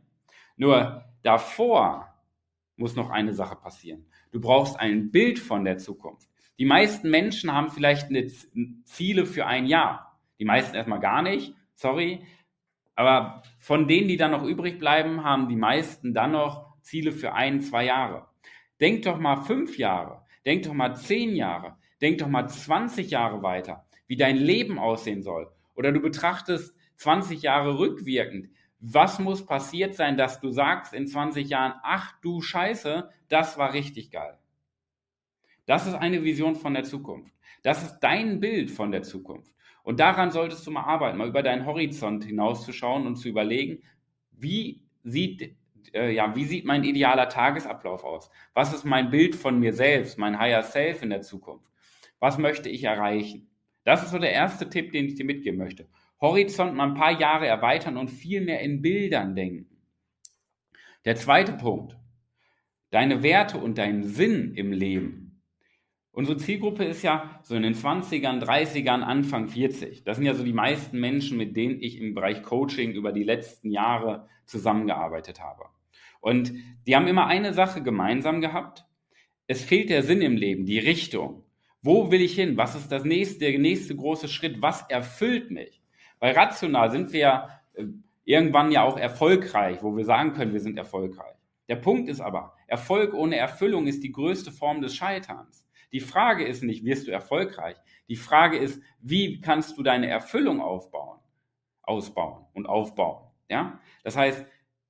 Nur 0.56 1.04
davor 1.22 2.09
muss 2.80 2.96
noch 2.96 3.10
eine 3.10 3.34
Sache 3.34 3.56
passieren. 3.56 4.06
Du 4.32 4.40
brauchst 4.40 4.78
ein 4.78 5.10
Bild 5.10 5.38
von 5.38 5.64
der 5.64 5.78
Zukunft. 5.78 6.28
Die 6.58 6.64
meisten 6.64 7.10
Menschen 7.10 7.52
haben 7.52 7.70
vielleicht 7.70 8.08
eine 8.08 8.26
Ziele 8.84 9.26
für 9.26 9.46
ein 9.46 9.66
Jahr. 9.66 10.18
Die 10.38 10.44
meisten 10.44 10.74
erstmal 10.74 11.00
gar 11.00 11.22
nicht, 11.22 11.54
sorry. 11.74 12.24
Aber 12.96 13.42
von 13.58 13.86
denen, 13.86 14.08
die 14.08 14.16
dann 14.16 14.32
noch 14.32 14.44
übrig 14.44 14.78
bleiben, 14.78 15.24
haben 15.24 15.48
die 15.48 15.56
meisten 15.56 16.12
dann 16.12 16.32
noch 16.32 16.80
Ziele 16.82 17.12
für 17.12 17.32
ein, 17.34 17.60
zwei 17.60 17.84
Jahre. 17.84 18.26
Denk 18.80 19.02
doch 19.02 19.18
mal 19.18 19.36
fünf 19.36 19.78
Jahre, 19.78 20.22
denk 20.44 20.64
doch 20.64 20.72
mal 20.72 20.94
zehn 20.94 21.36
Jahre, 21.36 21.76
denk 22.00 22.18
doch 22.18 22.28
mal 22.28 22.48
20 22.48 23.10
Jahre 23.10 23.42
weiter 23.42 23.86
wie 24.10 24.16
dein 24.16 24.36
Leben 24.38 24.80
aussehen 24.80 25.22
soll. 25.22 25.48
Oder 25.76 25.92
du 25.92 26.00
betrachtest 26.00 26.74
20 26.96 27.42
Jahre 27.42 27.78
rückwirkend. 27.78 28.50
Was 28.80 29.18
muss 29.18 29.44
passiert 29.44 29.94
sein, 29.94 30.16
dass 30.16 30.40
du 30.40 30.50
sagst 30.50 30.94
in 30.94 31.06
20 31.06 31.48
Jahren, 31.48 31.74
ach 31.82 32.18
du 32.22 32.40
Scheiße, 32.40 33.10
das 33.28 33.58
war 33.58 33.74
richtig 33.74 34.10
geil. 34.10 34.38
Das 35.66 35.86
ist 35.86 35.94
eine 35.94 36.24
Vision 36.24 36.56
von 36.56 36.72
der 36.72 36.84
Zukunft. 36.84 37.32
Das 37.62 37.82
ist 37.82 38.00
dein 38.00 38.40
Bild 38.40 38.70
von 38.70 38.90
der 38.90 39.02
Zukunft. 39.02 39.54
Und 39.82 40.00
daran 40.00 40.30
solltest 40.30 40.66
du 40.66 40.70
mal 40.70 40.84
arbeiten, 40.84 41.18
mal 41.18 41.28
über 41.28 41.42
deinen 41.42 41.66
Horizont 41.66 42.24
hinauszuschauen 42.24 43.06
und 43.06 43.16
zu 43.16 43.28
überlegen, 43.28 43.82
wie 44.32 44.82
sieht, 45.04 45.54
äh, 45.92 46.12
ja, 46.14 46.34
wie 46.34 46.44
sieht 46.44 46.64
mein 46.64 46.84
idealer 46.84 47.28
Tagesablauf 47.28 48.02
aus? 48.02 48.30
Was 48.54 48.72
ist 48.72 48.84
mein 48.84 49.10
Bild 49.10 49.34
von 49.36 49.58
mir 49.58 49.74
selbst, 49.74 50.18
mein 50.18 50.38
Higher 50.38 50.62
Self 50.62 51.02
in 51.02 51.10
der 51.10 51.22
Zukunft? 51.22 51.70
Was 52.18 52.38
möchte 52.38 52.68
ich 52.70 52.84
erreichen? 52.84 53.50
Das 53.84 54.02
ist 54.02 54.10
so 54.10 54.18
der 54.18 54.32
erste 54.32 54.68
Tipp, 54.68 54.92
den 54.92 55.06
ich 55.06 55.14
dir 55.14 55.24
mitgeben 55.24 55.58
möchte. 55.58 55.86
Horizont 56.20 56.74
mal 56.74 56.88
ein 56.88 56.94
paar 56.94 57.18
Jahre 57.18 57.46
erweitern 57.46 57.96
und 57.96 58.08
viel 58.08 58.40
mehr 58.40 58.60
in 58.60 58.82
Bildern 58.82 59.34
denken. 59.34 59.66
Der 61.04 61.16
zweite 61.16 61.52
Punkt. 61.52 61.96
Deine 62.90 63.22
Werte 63.22 63.58
und 63.58 63.78
dein 63.78 64.02
Sinn 64.02 64.54
im 64.54 64.72
Leben. 64.72 65.42
Unsere 66.12 66.36
Zielgruppe 66.36 66.84
ist 66.84 67.02
ja 67.02 67.40
so 67.42 67.54
in 67.54 67.62
den 67.62 67.74
20ern, 67.74 68.42
30ern, 68.42 69.00
Anfang 69.00 69.48
40. 69.48 70.02
Das 70.04 70.16
sind 70.16 70.26
ja 70.26 70.34
so 70.34 70.44
die 70.44 70.52
meisten 70.52 70.98
Menschen, 70.98 71.38
mit 71.38 71.56
denen 71.56 71.80
ich 71.80 71.98
im 71.98 72.14
Bereich 72.14 72.42
Coaching 72.42 72.92
über 72.92 73.12
die 73.12 73.22
letzten 73.22 73.70
Jahre 73.70 74.28
zusammengearbeitet 74.44 75.40
habe. 75.40 75.66
Und 76.20 76.52
die 76.86 76.96
haben 76.96 77.06
immer 77.06 77.26
eine 77.26 77.54
Sache 77.54 77.82
gemeinsam 77.82 78.40
gehabt. 78.40 78.84
Es 79.46 79.64
fehlt 79.64 79.88
der 79.88 80.02
Sinn 80.02 80.20
im 80.20 80.36
Leben, 80.36 80.66
die 80.66 80.80
Richtung. 80.80 81.44
Wo 81.80 82.10
will 82.10 82.20
ich 82.20 82.34
hin? 82.34 82.56
Was 82.56 82.74
ist 82.74 82.92
das 82.92 83.04
nächste, 83.04 83.38
der 83.38 83.58
nächste 83.58 83.96
große 83.96 84.28
Schritt? 84.28 84.60
Was 84.60 84.82
erfüllt 84.90 85.50
mich? 85.50 85.79
Weil 86.20 86.34
rational 86.34 86.90
sind 86.90 87.12
wir 87.12 87.20
ja 87.20 87.60
äh, 87.74 87.86
irgendwann 88.24 88.70
ja 88.70 88.84
auch 88.84 88.96
erfolgreich, 88.96 89.82
wo 89.82 89.96
wir 89.96 90.04
sagen 90.04 90.34
können, 90.34 90.52
wir 90.52 90.60
sind 90.60 90.78
erfolgreich. 90.78 91.34
Der 91.68 91.76
Punkt 91.76 92.08
ist 92.08 92.20
aber, 92.20 92.54
Erfolg 92.66 93.14
ohne 93.14 93.36
Erfüllung 93.36 93.86
ist 93.86 94.02
die 94.02 94.12
größte 94.12 94.52
Form 94.52 94.80
des 94.80 94.94
Scheiterns. 94.94 95.66
Die 95.92 96.00
Frage 96.00 96.44
ist 96.44 96.62
nicht, 96.62 96.84
wirst 96.84 97.08
du 97.08 97.10
erfolgreich? 97.10 97.76
Die 98.08 98.16
Frage 98.16 98.58
ist, 98.58 98.80
wie 99.00 99.40
kannst 99.40 99.76
du 99.76 99.82
deine 99.82 100.08
Erfüllung 100.08 100.60
aufbauen, 100.60 101.18
ausbauen 101.82 102.46
und 102.52 102.66
aufbauen? 102.66 103.28
Ja? 103.48 103.80
Das 104.04 104.16
heißt, 104.16 104.46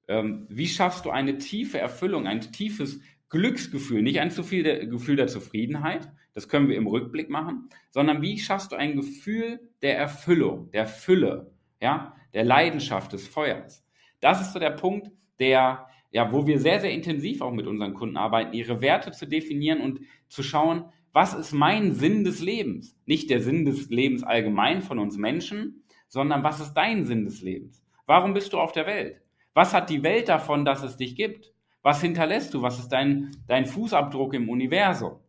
ähm, 0.08 0.46
wie 0.50 0.68
schaffst 0.68 1.04
du 1.04 1.10
eine 1.10 1.38
tiefe 1.38 1.78
Erfüllung, 1.78 2.26
ein 2.26 2.40
tiefes 2.40 3.00
Glücksgefühl, 3.30 4.02
nicht 4.02 4.20
ein 4.20 4.30
zu 4.30 4.42
viel 4.42 4.88
Gefühl 4.88 5.16
der 5.16 5.28
Zufriedenheit, 5.28 6.08
das 6.34 6.48
können 6.48 6.68
wir 6.68 6.76
im 6.76 6.86
Rückblick 6.86 7.30
machen, 7.30 7.68
sondern 7.90 8.22
wie 8.22 8.38
schaffst 8.38 8.72
du 8.72 8.76
ein 8.76 8.96
Gefühl 8.96 9.60
der 9.82 9.96
Erfüllung, 9.96 10.70
der 10.72 10.86
Fülle, 10.86 11.52
ja, 11.80 12.14
der 12.34 12.44
Leidenschaft 12.44 13.12
des 13.12 13.26
Feuers. 13.26 13.84
Das 14.20 14.40
ist 14.40 14.52
so 14.52 14.58
der 14.58 14.70
Punkt, 14.70 15.10
der, 15.38 15.86
ja, 16.10 16.32
wo 16.32 16.46
wir 16.46 16.58
sehr, 16.58 16.80
sehr 16.80 16.92
intensiv 16.92 17.40
auch 17.40 17.52
mit 17.52 17.66
unseren 17.66 17.94
Kunden 17.94 18.16
arbeiten, 18.16 18.52
ihre 18.52 18.80
Werte 18.80 19.12
zu 19.12 19.26
definieren 19.26 19.80
und 19.80 20.00
zu 20.28 20.42
schauen, 20.42 20.84
was 21.12 21.34
ist 21.34 21.52
mein 21.52 21.92
Sinn 21.92 22.22
des 22.22 22.40
Lebens? 22.40 22.96
Nicht 23.06 23.30
der 23.30 23.40
Sinn 23.40 23.64
des 23.64 23.90
Lebens 23.90 24.22
allgemein 24.22 24.82
von 24.82 24.98
uns 24.98 25.16
Menschen, 25.16 25.82
sondern 26.06 26.44
was 26.44 26.60
ist 26.60 26.74
dein 26.74 27.04
Sinn 27.04 27.24
des 27.24 27.42
Lebens? 27.42 27.82
Warum 28.06 28.34
bist 28.34 28.52
du 28.52 28.58
auf 28.58 28.72
der 28.72 28.86
Welt? 28.86 29.20
Was 29.54 29.74
hat 29.74 29.90
die 29.90 30.02
Welt 30.02 30.28
davon, 30.28 30.64
dass 30.64 30.82
es 30.82 30.96
dich 30.96 31.16
gibt? 31.16 31.52
Was 31.82 32.00
hinterlässt 32.00 32.52
du? 32.54 32.62
Was 32.62 32.78
ist 32.78 32.88
dein, 32.88 33.30
dein 33.46 33.66
Fußabdruck 33.66 34.34
im 34.34 34.48
Universum? 34.48 35.20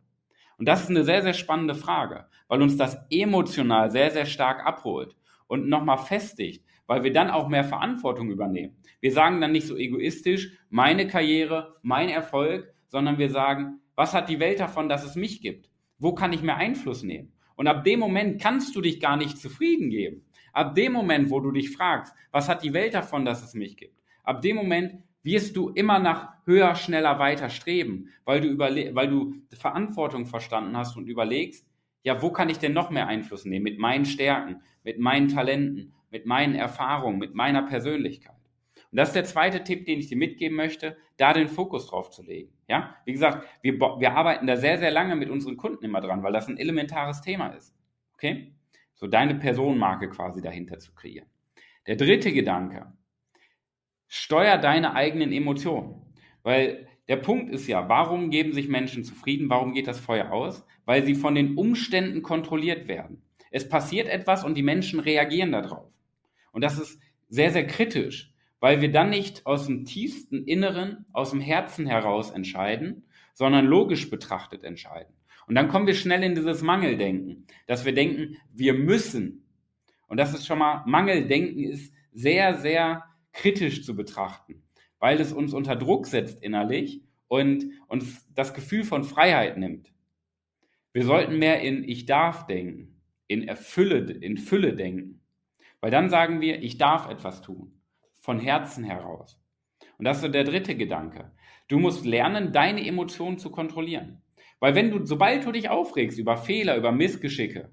Und 0.58 0.68
das 0.68 0.82
ist 0.82 0.90
eine 0.90 1.04
sehr, 1.04 1.22
sehr 1.22 1.32
spannende 1.32 1.74
Frage, 1.74 2.26
weil 2.48 2.62
uns 2.62 2.76
das 2.76 2.98
emotional 3.10 3.90
sehr, 3.90 4.10
sehr 4.10 4.26
stark 4.26 4.64
abholt 4.64 5.16
und 5.46 5.68
nochmal 5.68 5.98
festigt, 5.98 6.64
weil 6.86 7.02
wir 7.02 7.12
dann 7.12 7.30
auch 7.30 7.48
mehr 7.48 7.64
Verantwortung 7.64 8.30
übernehmen. 8.30 8.76
Wir 9.00 9.12
sagen 9.12 9.40
dann 9.40 9.52
nicht 9.52 9.66
so 9.66 9.76
egoistisch, 9.76 10.58
meine 10.68 11.06
Karriere, 11.06 11.74
mein 11.82 12.10
Erfolg, 12.10 12.72
sondern 12.88 13.18
wir 13.18 13.30
sagen, 13.30 13.80
was 13.96 14.14
hat 14.14 14.28
die 14.28 14.40
Welt 14.40 14.60
davon, 14.60 14.88
dass 14.88 15.04
es 15.04 15.16
mich 15.16 15.40
gibt? 15.40 15.70
Wo 15.98 16.14
kann 16.14 16.32
ich 16.32 16.42
mehr 16.42 16.56
Einfluss 16.56 17.02
nehmen? 17.02 17.32
Und 17.56 17.66
ab 17.66 17.84
dem 17.84 18.00
Moment 18.00 18.40
kannst 18.40 18.76
du 18.76 18.80
dich 18.80 19.00
gar 19.00 19.16
nicht 19.16 19.38
zufrieden 19.38 19.90
geben. 19.90 20.24
Ab 20.52 20.74
dem 20.74 20.92
Moment, 20.92 21.30
wo 21.30 21.40
du 21.40 21.50
dich 21.50 21.70
fragst, 21.70 22.14
was 22.30 22.48
hat 22.48 22.62
die 22.62 22.72
Welt 22.72 22.94
davon, 22.94 23.24
dass 23.24 23.42
es 23.42 23.54
mich 23.54 23.76
gibt? 23.76 23.98
Ab 24.22 24.42
dem 24.42 24.56
Moment 24.56 25.02
wirst 25.22 25.56
du 25.56 25.68
immer 25.70 25.98
nach 25.98 26.34
höher, 26.44 26.74
schneller, 26.74 27.18
weiter 27.18 27.48
streben, 27.48 28.08
weil 28.24 28.40
du, 28.40 28.48
überle 28.48 28.94
weil 28.94 29.08
du 29.08 29.34
Verantwortung 29.56 30.26
verstanden 30.26 30.76
hast 30.76 30.96
und 30.96 31.08
überlegst, 31.08 31.66
ja, 32.02 32.20
wo 32.20 32.30
kann 32.30 32.48
ich 32.48 32.58
denn 32.58 32.72
noch 32.72 32.90
mehr 32.90 33.06
Einfluss 33.06 33.44
nehmen? 33.44 33.62
Mit 33.62 33.78
meinen 33.78 34.04
Stärken, 34.04 34.60
mit 34.82 34.98
meinen 34.98 35.28
Talenten, 35.28 35.92
mit 36.10 36.26
meinen 36.26 36.54
Erfahrungen, 36.54 37.18
mit 37.18 37.34
meiner 37.34 37.62
Persönlichkeit. 37.62 38.36
Und 38.90 38.98
das 38.98 39.10
ist 39.10 39.14
der 39.14 39.24
zweite 39.24 39.64
Tipp, 39.64 39.86
den 39.86 40.00
ich 40.00 40.08
dir 40.08 40.18
mitgeben 40.18 40.56
möchte, 40.56 40.96
da 41.16 41.32
den 41.32 41.48
Fokus 41.48 41.86
drauf 41.86 42.10
zu 42.10 42.22
legen. 42.22 42.52
Ja, 42.68 42.96
wie 43.06 43.12
gesagt, 43.12 43.46
wir, 43.62 43.78
wir 43.78 44.12
arbeiten 44.14 44.46
da 44.46 44.56
sehr, 44.56 44.78
sehr 44.78 44.90
lange 44.90 45.16
mit 45.16 45.30
unseren 45.30 45.56
Kunden 45.56 45.84
immer 45.84 46.00
dran, 46.00 46.22
weil 46.22 46.32
das 46.32 46.48
ein 46.48 46.58
elementares 46.58 47.22
Thema 47.22 47.48
ist. 47.48 47.74
Okay? 48.14 48.52
So 48.94 49.06
deine 49.06 49.36
Personenmarke 49.36 50.10
quasi 50.10 50.42
dahinter 50.42 50.78
zu 50.78 50.92
kreieren. 50.92 51.28
Der 51.86 51.96
dritte 51.96 52.32
Gedanke, 52.32 52.92
Steuer 54.14 54.58
deine 54.58 54.94
eigenen 54.94 55.32
Emotionen. 55.32 56.02
Weil 56.42 56.86
der 57.08 57.16
Punkt 57.16 57.50
ist 57.50 57.66
ja, 57.66 57.88
warum 57.88 58.28
geben 58.28 58.52
sich 58.52 58.68
Menschen 58.68 59.04
zufrieden? 59.04 59.48
Warum 59.48 59.72
geht 59.72 59.86
das 59.86 60.00
Feuer 60.00 60.30
aus? 60.30 60.66
Weil 60.84 61.02
sie 61.06 61.14
von 61.14 61.34
den 61.34 61.56
Umständen 61.56 62.20
kontrolliert 62.20 62.88
werden. 62.88 63.22
Es 63.50 63.66
passiert 63.66 64.08
etwas 64.08 64.44
und 64.44 64.54
die 64.54 64.62
Menschen 64.62 65.00
reagieren 65.00 65.50
darauf. 65.50 65.90
Und 66.52 66.62
das 66.62 66.78
ist 66.78 67.00
sehr, 67.30 67.52
sehr 67.52 67.66
kritisch, 67.66 68.34
weil 68.60 68.82
wir 68.82 68.92
dann 68.92 69.08
nicht 69.08 69.46
aus 69.46 69.64
dem 69.64 69.86
tiefsten 69.86 70.44
Inneren, 70.44 71.06
aus 71.14 71.30
dem 71.30 71.40
Herzen 71.40 71.86
heraus 71.86 72.32
entscheiden, 72.32 73.04
sondern 73.32 73.64
logisch 73.64 74.10
betrachtet 74.10 74.62
entscheiden. 74.62 75.14
Und 75.46 75.54
dann 75.54 75.68
kommen 75.68 75.86
wir 75.86 75.94
schnell 75.94 76.22
in 76.22 76.34
dieses 76.34 76.60
Mangeldenken, 76.60 77.46
dass 77.66 77.86
wir 77.86 77.94
denken, 77.94 78.36
wir 78.52 78.74
müssen. 78.74 79.48
Und 80.06 80.18
das 80.18 80.34
ist 80.34 80.46
schon 80.46 80.58
mal, 80.58 80.82
Mangeldenken 80.84 81.64
ist 81.64 81.94
sehr, 82.12 82.58
sehr 82.58 83.04
kritisch 83.32 83.84
zu 83.84 83.96
betrachten, 83.96 84.62
weil 84.98 85.20
es 85.20 85.32
uns 85.32 85.52
unter 85.54 85.76
Druck 85.76 86.06
setzt 86.06 86.42
innerlich 86.42 87.02
und 87.28 87.64
uns 87.88 88.26
das 88.34 88.54
Gefühl 88.54 88.84
von 88.84 89.04
Freiheit 89.04 89.56
nimmt. 89.56 89.92
Wir 90.92 91.04
sollten 91.04 91.38
mehr 91.38 91.62
in 91.62 91.88
Ich 91.88 92.06
darf 92.06 92.46
denken, 92.46 93.00
in 93.26 93.48
Erfülle, 93.48 94.12
in 94.12 94.36
Fülle 94.36 94.74
denken. 94.76 95.20
Weil 95.80 95.90
dann 95.90 96.10
sagen 96.10 96.40
wir, 96.40 96.62
ich 96.62 96.76
darf 96.78 97.08
etwas 97.08 97.40
tun. 97.40 97.80
Von 98.20 98.38
Herzen 98.38 98.84
heraus. 98.84 99.40
Und 99.98 100.04
das 100.04 100.18
ist 100.18 100.22
so 100.22 100.28
der 100.28 100.44
dritte 100.44 100.76
Gedanke. 100.76 101.32
Du 101.68 101.78
musst 101.78 102.04
lernen, 102.04 102.52
deine 102.52 102.86
Emotionen 102.86 103.38
zu 103.38 103.50
kontrollieren. 103.50 104.22
Weil 104.60 104.74
wenn 104.74 104.90
du, 104.90 105.04
sobald 105.04 105.44
du 105.44 105.50
dich 105.50 105.70
aufregst 105.70 106.18
über 106.18 106.36
Fehler, 106.36 106.76
über 106.76 106.92
Missgeschicke, 106.92 107.70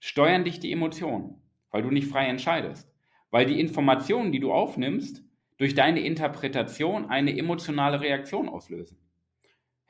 steuern 0.00 0.44
dich 0.44 0.60
die 0.60 0.72
Emotionen, 0.72 1.40
weil 1.70 1.82
du 1.82 1.90
nicht 1.90 2.08
frei 2.08 2.26
entscheidest 2.26 2.93
weil 3.34 3.46
die 3.46 3.58
Informationen, 3.58 4.30
die 4.30 4.38
du 4.38 4.52
aufnimmst, 4.52 5.24
durch 5.56 5.74
deine 5.74 5.98
Interpretation 6.06 7.06
eine 7.06 7.36
emotionale 7.36 8.00
Reaktion 8.00 8.48
auslösen. 8.48 8.96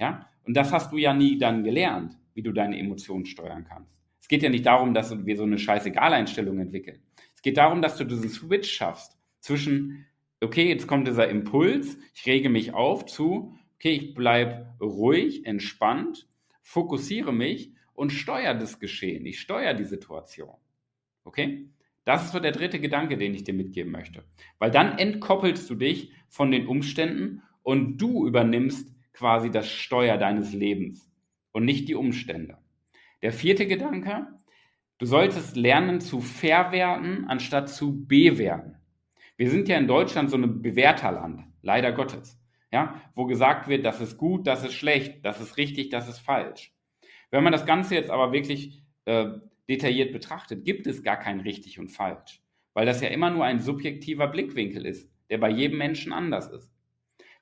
Ja? 0.01 0.31
Und 0.45 0.57
das 0.57 0.73
hast 0.73 0.93
du 0.93 0.97
ja 0.97 1.13
nie 1.13 1.37
dann 1.37 1.63
gelernt, 1.63 2.17
wie 2.33 2.41
du 2.41 2.53
deine 2.53 2.79
Emotionen 2.79 3.27
steuern 3.27 3.67
kannst. 3.69 3.93
Es 4.19 4.29
geht 4.29 4.43
ja 4.43 4.49
nicht 4.49 4.65
darum, 4.65 4.95
dass 4.95 5.27
wir 5.27 5.37
so 5.37 5.43
eine 5.43 5.59
Scheißegal-Einstellung 5.59 6.59
entwickeln. 6.59 7.03
Es 7.35 7.43
geht 7.43 7.59
darum, 7.59 7.83
dass 7.83 7.99
du 7.99 8.05
diesen 8.05 8.31
Switch 8.31 8.73
schaffst 8.73 9.19
zwischen, 9.41 10.07
okay, 10.41 10.67
jetzt 10.67 10.87
kommt 10.87 11.07
dieser 11.07 11.29
Impuls, 11.29 11.99
ich 12.15 12.25
rege 12.25 12.49
mich 12.49 12.73
auf 12.73 13.05
zu, 13.05 13.55
okay, 13.75 13.91
ich 13.91 14.15
bleibe 14.15 14.75
ruhig, 14.81 15.45
entspannt, 15.45 16.27
fokussiere 16.63 17.35
mich 17.35 17.75
und 17.93 18.09
steuere 18.09 18.55
das 18.55 18.81
Geschehen. 18.81 19.27
Ich 19.27 19.39
steuere 19.39 19.75
die 19.75 19.85
Situation. 19.85 20.57
Okay? 21.25 21.69
Das 22.05 22.25
ist 22.25 22.33
so 22.33 22.41
der 22.41 22.53
dritte 22.53 22.81
Gedanke, 22.81 23.17
den 23.17 23.35
ich 23.35 23.45
dir 23.45 23.55
mitgeben 23.55 23.91
möchte. 23.91 24.25
Weil 24.59 24.71
dann 24.71 24.99
entkoppelst 24.99 25.69
du 25.71 25.75
dich 25.75 26.13
von 26.29 26.51
den 26.51 26.67
Umständen 26.67 27.43
und 27.63 27.99
du 27.99 28.27
übernimmst 28.27 28.95
quasi 29.13 29.51
das 29.51 29.71
Steuer 29.71 30.19
deines 30.19 30.53
Lebens 30.53 31.11
und 31.53 31.65
nicht 31.65 31.89
die 31.89 31.95
Umstände. 31.95 32.59
Der 33.23 33.33
vierte 33.33 33.67
Gedanke, 33.67 34.27
du 34.99 35.07
solltest 35.07 35.57
lernen 35.57 36.01
zu 36.01 36.21
verwerten, 36.21 37.25
anstatt 37.27 37.71
zu 37.71 38.07
bewerten. 38.07 38.77
Wir 39.37 39.51
sind 39.51 39.69
ja 39.69 39.79
in 39.79 39.89
Deutschland 39.89 40.31
so 40.31 40.37
ein 40.37 40.63
Bewerterland, 40.63 41.45
leider 41.63 41.93
Gottes, 41.93 42.39
ja, 42.71 43.01
wo 43.15 43.25
gesagt 43.25 43.69
wird, 43.69 43.85
das 43.85 44.01
ist 44.01 44.19
gut, 44.19 44.47
das 44.47 44.63
ist 44.63 44.75
schlecht, 44.75 45.25
das 45.25 45.41
ist 45.41 45.57
richtig, 45.57 45.89
das 45.89 46.09
ist 46.09 46.19
falsch. 46.19 46.73
Wenn 47.31 47.43
man 47.43 47.53
das 47.53 47.67
Ganze 47.67 47.95
jetzt 47.95 48.11
aber 48.11 48.33
wirklich 48.33 48.83
äh, 49.07 49.29
detailliert 49.69 50.13
betrachtet, 50.13 50.65
gibt 50.65 50.87
es 50.87 51.03
gar 51.03 51.19
kein 51.19 51.41
richtig 51.41 51.79
und 51.79 51.89
falsch, 51.89 52.43
weil 52.75 52.87
das 52.87 53.01
ja 53.01 53.09
immer 53.09 53.31
nur 53.31 53.45
ein 53.45 53.61
subjektiver 53.61 54.29
Blickwinkel 54.29 54.87
ist, 54.87 55.11
der 55.31 55.39
bei 55.39 55.51
jedem 55.51 55.79
Menschen 55.79 56.13
anders 56.13 56.51
ist. 56.51 56.73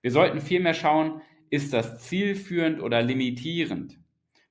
Wir 0.00 0.10
sollten 0.10 0.40
vielmehr 0.40 0.74
schauen, 0.74 1.22
ist 1.50 1.72
das 1.72 2.00
zielführend 2.00 2.80
oder 2.80 3.02
limitierend? 3.02 3.98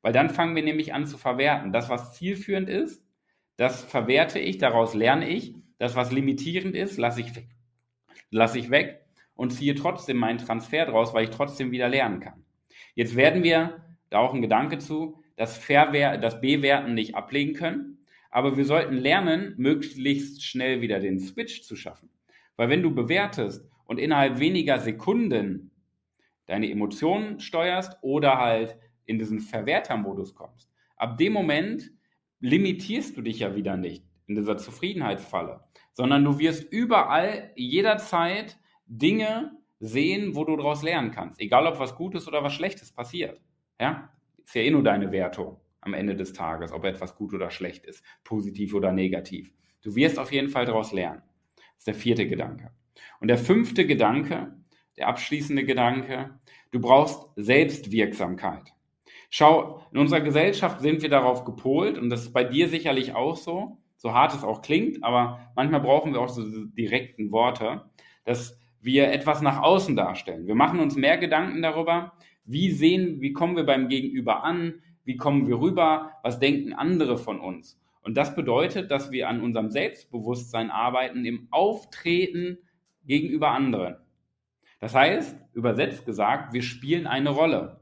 Weil 0.01 0.13
dann 0.13 0.29
fangen 0.29 0.55
wir 0.55 0.63
nämlich 0.63 0.93
an 0.93 1.05
zu 1.05 1.17
verwerten. 1.17 1.71
Das, 1.71 1.89
was 1.89 2.13
zielführend 2.13 2.69
ist, 2.69 3.03
das 3.57 3.83
verwerte 3.83 4.39
ich, 4.39 4.57
daraus 4.57 4.93
lerne 4.93 5.29
ich. 5.29 5.55
Das, 5.77 5.95
was 5.95 6.11
limitierend 6.11 6.75
ist, 6.75 6.97
lasse 6.97 7.21
ich 7.21 7.35
weg, 7.35 7.49
lasse 8.29 8.59
ich 8.59 8.69
weg 8.69 9.03
und 9.33 9.51
ziehe 9.51 9.75
trotzdem 9.75 10.17
meinen 10.17 10.37
Transfer 10.37 10.85
draus, 10.85 11.13
weil 11.13 11.23
ich 11.23 11.31
trotzdem 11.31 11.71
wieder 11.71 11.89
lernen 11.89 12.19
kann. 12.19 12.45
Jetzt 12.93 13.15
werden 13.15 13.43
wir, 13.43 13.83
da 14.09 14.19
auch 14.19 14.33
ein 14.33 14.41
Gedanke 14.41 14.77
zu, 14.77 15.20
das, 15.41 15.57
Verwer 15.57 16.19
das 16.19 16.39
Bewerten 16.39 16.93
nicht 16.93 17.15
ablegen 17.15 17.55
können. 17.55 17.97
Aber 18.29 18.57
wir 18.57 18.65
sollten 18.65 18.93
lernen, 18.93 19.55
möglichst 19.57 20.43
schnell 20.43 20.81
wieder 20.81 20.99
den 20.99 21.19
Switch 21.19 21.63
zu 21.63 21.75
schaffen. 21.75 22.11
Weil 22.57 22.69
wenn 22.69 22.83
du 22.83 22.93
bewertest 22.93 23.67
und 23.85 23.97
innerhalb 23.97 24.37
weniger 24.37 24.79
Sekunden 24.79 25.71
deine 26.45 26.69
Emotionen 26.69 27.39
steuerst 27.39 27.97
oder 28.01 28.37
halt 28.37 28.77
in 29.05 29.17
diesen 29.17 29.39
Verwertermodus 29.39 30.35
kommst, 30.35 30.69
ab 30.95 31.17
dem 31.17 31.33
Moment 31.33 31.89
limitierst 32.39 33.17
du 33.17 33.23
dich 33.23 33.39
ja 33.39 33.55
wieder 33.55 33.77
nicht 33.77 34.05
in 34.27 34.35
dieser 34.35 34.57
Zufriedenheitsfalle, 34.57 35.61
sondern 35.93 36.23
du 36.23 36.37
wirst 36.37 36.71
überall 36.71 37.51
jederzeit 37.55 38.59
Dinge 38.85 39.57
sehen, 39.79 40.35
wo 40.35 40.45
du 40.45 40.55
daraus 40.55 40.83
lernen 40.83 41.09
kannst, 41.09 41.41
egal 41.41 41.65
ob 41.65 41.79
was 41.79 41.95
Gutes 41.95 42.27
oder 42.27 42.43
was 42.43 42.53
Schlechtes 42.53 42.91
passiert. 42.91 43.41
Ja? 43.79 44.11
Ist 44.51 44.55
ja 44.55 44.63
eh 44.63 44.71
nur 44.71 44.83
deine 44.83 45.13
Wertung 45.13 45.61
am 45.79 45.93
Ende 45.93 46.13
des 46.13 46.33
Tages, 46.33 46.73
ob 46.73 46.83
etwas 46.83 47.15
gut 47.15 47.33
oder 47.33 47.49
schlecht 47.51 47.85
ist, 47.85 48.03
positiv 48.25 48.73
oder 48.73 48.91
negativ. 48.91 49.53
Du 49.81 49.95
wirst 49.95 50.19
auf 50.19 50.33
jeden 50.33 50.49
Fall 50.49 50.65
daraus 50.65 50.91
lernen. 50.91 51.21
Das 51.55 51.77
ist 51.77 51.87
der 51.87 51.95
vierte 51.95 52.27
Gedanke. 52.27 52.71
Und 53.21 53.29
der 53.29 53.37
fünfte 53.37 53.87
Gedanke, 53.87 54.53
der 54.97 55.07
abschließende 55.07 55.63
Gedanke, 55.63 56.37
du 56.71 56.81
brauchst 56.81 57.29
Selbstwirksamkeit. 57.37 58.73
Schau, 59.29 59.85
in 59.93 59.99
unserer 59.99 60.19
Gesellschaft 60.19 60.81
sind 60.81 61.01
wir 61.01 61.09
darauf 61.09 61.45
gepolt 61.45 61.97
und 61.97 62.09
das 62.09 62.23
ist 62.23 62.33
bei 62.33 62.43
dir 62.43 62.67
sicherlich 62.67 63.15
auch 63.15 63.37
so, 63.37 63.77
so 63.95 64.11
hart 64.13 64.33
es 64.33 64.43
auch 64.43 64.61
klingt, 64.61 65.01
aber 65.01 65.53
manchmal 65.55 65.79
brauchen 65.79 66.11
wir 66.11 66.19
auch 66.19 66.27
so 66.27 66.43
direkten 66.65 67.31
Worte, 67.31 67.89
dass 68.25 68.59
wir 68.81 69.13
etwas 69.13 69.41
nach 69.41 69.61
außen 69.61 69.95
darstellen. 69.95 70.45
Wir 70.45 70.55
machen 70.55 70.81
uns 70.81 70.97
mehr 70.97 71.17
Gedanken 71.17 71.61
darüber, 71.61 72.11
wie 72.51 72.71
sehen, 72.71 73.21
wie 73.21 73.33
kommen 73.33 73.55
wir 73.55 73.65
beim 73.65 73.87
Gegenüber 73.87 74.43
an, 74.43 74.81
wie 75.03 75.17
kommen 75.17 75.47
wir 75.47 75.59
rüber, 75.59 76.11
was 76.23 76.39
denken 76.39 76.73
andere 76.73 77.17
von 77.17 77.39
uns. 77.39 77.79
Und 78.03 78.17
das 78.17 78.35
bedeutet, 78.35 78.91
dass 78.91 79.11
wir 79.11 79.29
an 79.29 79.41
unserem 79.41 79.69
Selbstbewusstsein 79.69 80.71
arbeiten 80.71 81.25
im 81.25 81.47
Auftreten 81.51 82.57
gegenüber 83.05 83.51
anderen. 83.51 83.95
Das 84.79 84.95
heißt, 84.95 85.35
übersetzt 85.53 86.05
gesagt, 86.05 86.53
wir 86.53 86.63
spielen 86.63 87.05
eine 87.05 87.29
Rolle, 87.29 87.81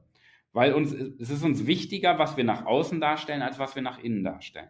weil 0.51 0.73
uns, 0.73 0.91
es 0.93 1.29
ist 1.29 1.43
uns 1.43 1.65
wichtiger, 1.65 2.19
was 2.19 2.35
wir 2.35 2.43
nach 2.43 2.65
außen 2.65 2.99
darstellen, 2.99 3.41
als 3.41 3.59
was 3.59 3.75
wir 3.75 3.81
nach 3.81 3.99
innen 3.99 4.23
darstellen. 4.23 4.69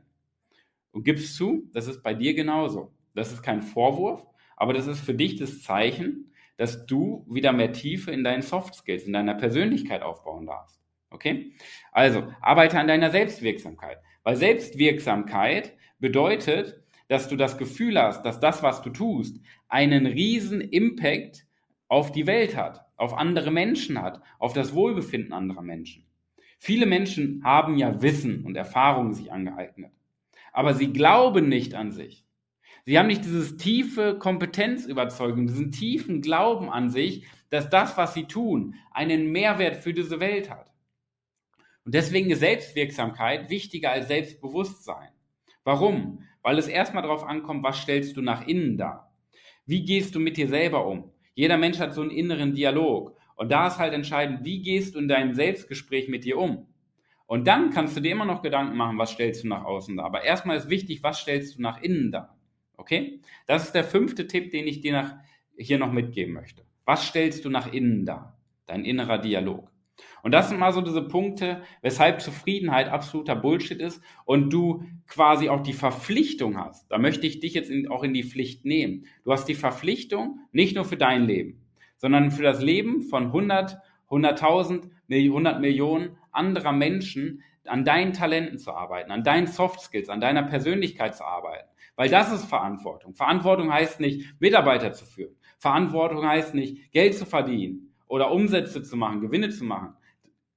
Und 0.92 1.04
gibst 1.04 1.36
zu, 1.36 1.70
das 1.74 1.88
ist 1.88 2.04
bei 2.04 2.14
dir 2.14 2.34
genauso. 2.34 2.94
Das 3.16 3.32
ist 3.32 3.42
kein 3.42 3.62
Vorwurf, 3.62 4.26
aber 4.56 4.74
das 4.74 4.88
ist 4.88 5.00
für 5.00 5.14
dich 5.14 5.38
das 5.38 5.64
Zeichen, 5.64 6.29
dass 6.60 6.86
du 6.86 7.26
wieder 7.30 7.54
mehr 7.54 7.72
Tiefe 7.72 8.12
in 8.12 8.26
deinen 8.26 8.42
Soft 8.42 8.76
Skills, 8.76 9.04
in 9.04 9.14
deiner 9.14 9.34
Persönlichkeit 9.34 10.02
aufbauen 10.02 10.46
darfst. 10.46 10.82
Okay? 11.10 11.54
Also, 11.94 12.28
arbeite 12.42 12.78
an 12.78 12.90
deiner 12.90 13.12
Selbstwirksamkeit. 13.12 13.98
Weil 14.24 14.36
Selbstwirksamkeit 14.36 15.74
bedeutet, 16.00 16.84
dass 17.08 17.30
du 17.30 17.38
das 17.38 17.58
Gefühl 17.58 17.98
hast, 17.98 18.24
dass 18.24 18.42
das, 18.42 18.62
was 18.62 18.82
du 18.82 18.90
tust, 18.90 19.40
einen 19.70 20.06
riesen 20.06 20.60
Impact 20.60 21.48
auf 21.88 22.12
die 22.12 22.28
Welt 22.28 22.58
hat, 22.58 22.86
auf 22.98 23.14
andere 23.14 23.52
Menschen 23.52 24.02
hat, 24.02 24.22
auf 24.38 24.52
das 24.52 24.74
Wohlbefinden 24.74 25.32
anderer 25.32 25.62
Menschen. 25.62 26.06
Viele 26.60 26.88
Menschen 26.88 27.42
haben 27.46 27.78
ja 27.78 28.02
Wissen 28.02 28.44
und 28.44 28.58
Erfahrungen 28.58 29.14
sich 29.14 29.32
angeeignet, 29.32 29.94
aber 30.52 30.74
sie 30.74 30.92
glauben 30.92 31.48
nicht 31.48 31.74
an 31.74 31.94
sich. 31.94 32.26
Sie 32.86 32.98
haben 32.98 33.08
nicht 33.08 33.26
dieses 33.26 33.58
tiefe 33.58 34.18
Kompetenzüberzeugung, 34.18 35.48
diesen 35.48 35.72
tiefen 35.72 36.22
Glauben 36.22 36.70
an 36.70 36.90
sich, 36.90 37.26
dass 37.50 37.70
das, 37.70 37.98
was 37.98 38.14
sie 38.14 38.26
tun, 38.26 38.76
einen 38.92 39.32
Mehrwert 39.32 39.78
für 39.78 39.94
diese 39.94 40.20
Welt 40.20 40.50
hat. 40.50 40.72
Und 41.86 41.96
deswegen 41.96 42.30
ist 42.30 42.40
Selbstwirksamkeit 42.40 43.50
wichtiger 43.50 43.92
als 43.92 44.08
Selbstbewusstsein. 44.08 45.10
Warum? 45.64 46.24
Weil 46.42 46.58
es 46.58 46.68
erstmal 46.68 47.04
darauf 47.04 47.24
ankommt, 47.24 47.64
was 47.64 47.82
stellst 47.82 48.16
du 48.18 48.22
nach 48.22 48.48
innen 48.48 48.78
dar? 48.78 49.14
Wie 49.66 49.84
gehst 49.84 50.16
du 50.16 50.20
mit 50.20 50.38
dir 50.38 50.48
selber 50.48 50.86
um? 50.88 51.12
Jeder 51.36 51.58
Mensch 51.58 51.80
hat 51.80 51.94
so 51.94 52.02
einen 52.02 52.12
inneren 52.12 52.54
Dialog. 52.54 53.16
Und 53.36 53.52
da 53.52 53.68
ist 53.68 53.78
halt 53.78 53.94
entscheidend, 53.94 54.44
wie 54.44 54.62
gehst 54.62 54.96
du 54.96 55.00
in 55.00 55.08
deinem 55.08 55.34
Selbstgespräch 55.34 56.10
mit 56.10 56.26
dir 56.26 56.38
um? 56.38 56.68
Und 57.26 57.48
dann 57.48 57.70
kannst 57.70 57.96
du 57.96 58.02
dir 58.02 58.12
immer 58.12 58.26
noch 58.26 58.42
Gedanken 58.42 58.76
machen, 58.76 58.98
was 58.98 59.12
stellst 59.12 59.44
du 59.44 59.48
nach 59.48 59.64
außen 59.64 59.96
dar. 59.96 60.08
Aber 60.08 60.24
erstmal 60.24 60.58
ist 60.58 60.70
wichtig, 60.70 61.04
was 61.04 61.20
stellst 61.20 61.58
du 61.58 61.62
nach 61.62 61.82
innen 61.82 62.12
dar? 62.12 62.39
Okay? 62.80 63.20
Das 63.46 63.66
ist 63.66 63.74
der 63.74 63.84
fünfte 63.84 64.26
Tipp, 64.26 64.52
den 64.52 64.68
ich 64.68 64.82
dir 64.82 64.94
nach, 64.94 65.16
hier 65.58 65.78
noch 65.78 65.92
mitgeben 65.92 66.34
möchte. 66.34 66.64
Was 66.86 67.06
stellst 67.06 67.46
du 67.46 67.50
nach 67.50 67.72
innen 67.72 68.06
dar? 68.06 68.40
Dein 68.66 68.86
innerer 68.86 69.18
Dialog. 69.18 69.70
Und 70.24 70.32
das 70.32 70.48
sind 70.48 70.60
mal 70.60 70.72
so 70.72 70.82
diese 70.82 71.02
Punkte, 71.02 71.62
weshalb 71.82 72.22
Zufriedenheit 72.22 72.88
absoluter 72.88 73.36
Bullshit 73.36 73.80
ist 73.80 74.02
und 74.24 74.52
du 74.52 74.86
quasi 75.08 75.50
auch 75.50 75.62
die 75.62 75.74
Verpflichtung 75.74 76.58
hast. 76.58 76.90
Da 76.90 76.98
möchte 76.98 77.28
ich 77.28 77.42
dich 77.42 77.54
jetzt 77.54 77.70
in, 77.70 77.90
auch 77.90 78.04
in 78.04 78.14
die 78.14 78.24
Pflicht 78.24 78.64
nehmen. 78.64 79.06
Du 79.26 79.32
hast 79.34 79.46
die 79.46 79.56
Verpflichtung 79.56 80.40
nicht 80.54 80.76
nur 80.76 80.86
für 80.86 80.98
dein 80.98 81.26
Leben, 81.26 81.66
sondern 81.98 82.32
für 82.32 82.44
das 82.44 82.62
Leben 82.62 83.02
von 83.02 83.26
100, 83.26 83.78
100.000, 84.10 84.90
100 85.12 85.60
Millionen 85.60 86.18
anderer 86.32 86.72
Menschen 86.72 87.44
an 87.66 87.84
deinen 87.84 88.14
Talenten 88.14 88.58
zu 88.58 88.72
arbeiten, 88.72 89.12
an 89.12 89.24
deinen 89.24 89.48
Soft 89.48 89.82
Skills, 89.82 90.10
an 90.10 90.22
deiner 90.22 90.44
Persönlichkeit 90.44 91.16
zu 91.16 91.26
arbeiten. 91.26 91.68
Weil 92.00 92.10
das 92.10 92.32
ist 92.32 92.46
Verantwortung. 92.46 93.14
Verantwortung 93.14 93.74
heißt 93.74 94.00
nicht, 94.00 94.40
Mitarbeiter 94.40 94.94
zu 94.94 95.04
führen. 95.06 95.36
Verantwortung 95.58 96.26
heißt 96.26 96.54
nicht, 96.54 96.94
Geld 96.94 97.14
zu 97.14 97.26
verdienen 97.26 97.94
oder 98.08 98.32
Umsätze 98.32 98.82
zu 98.82 98.96
machen, 98.96 99.20
Gewinne 99.20 99.50
zu 99.50 99.66
machen 99.66 99.96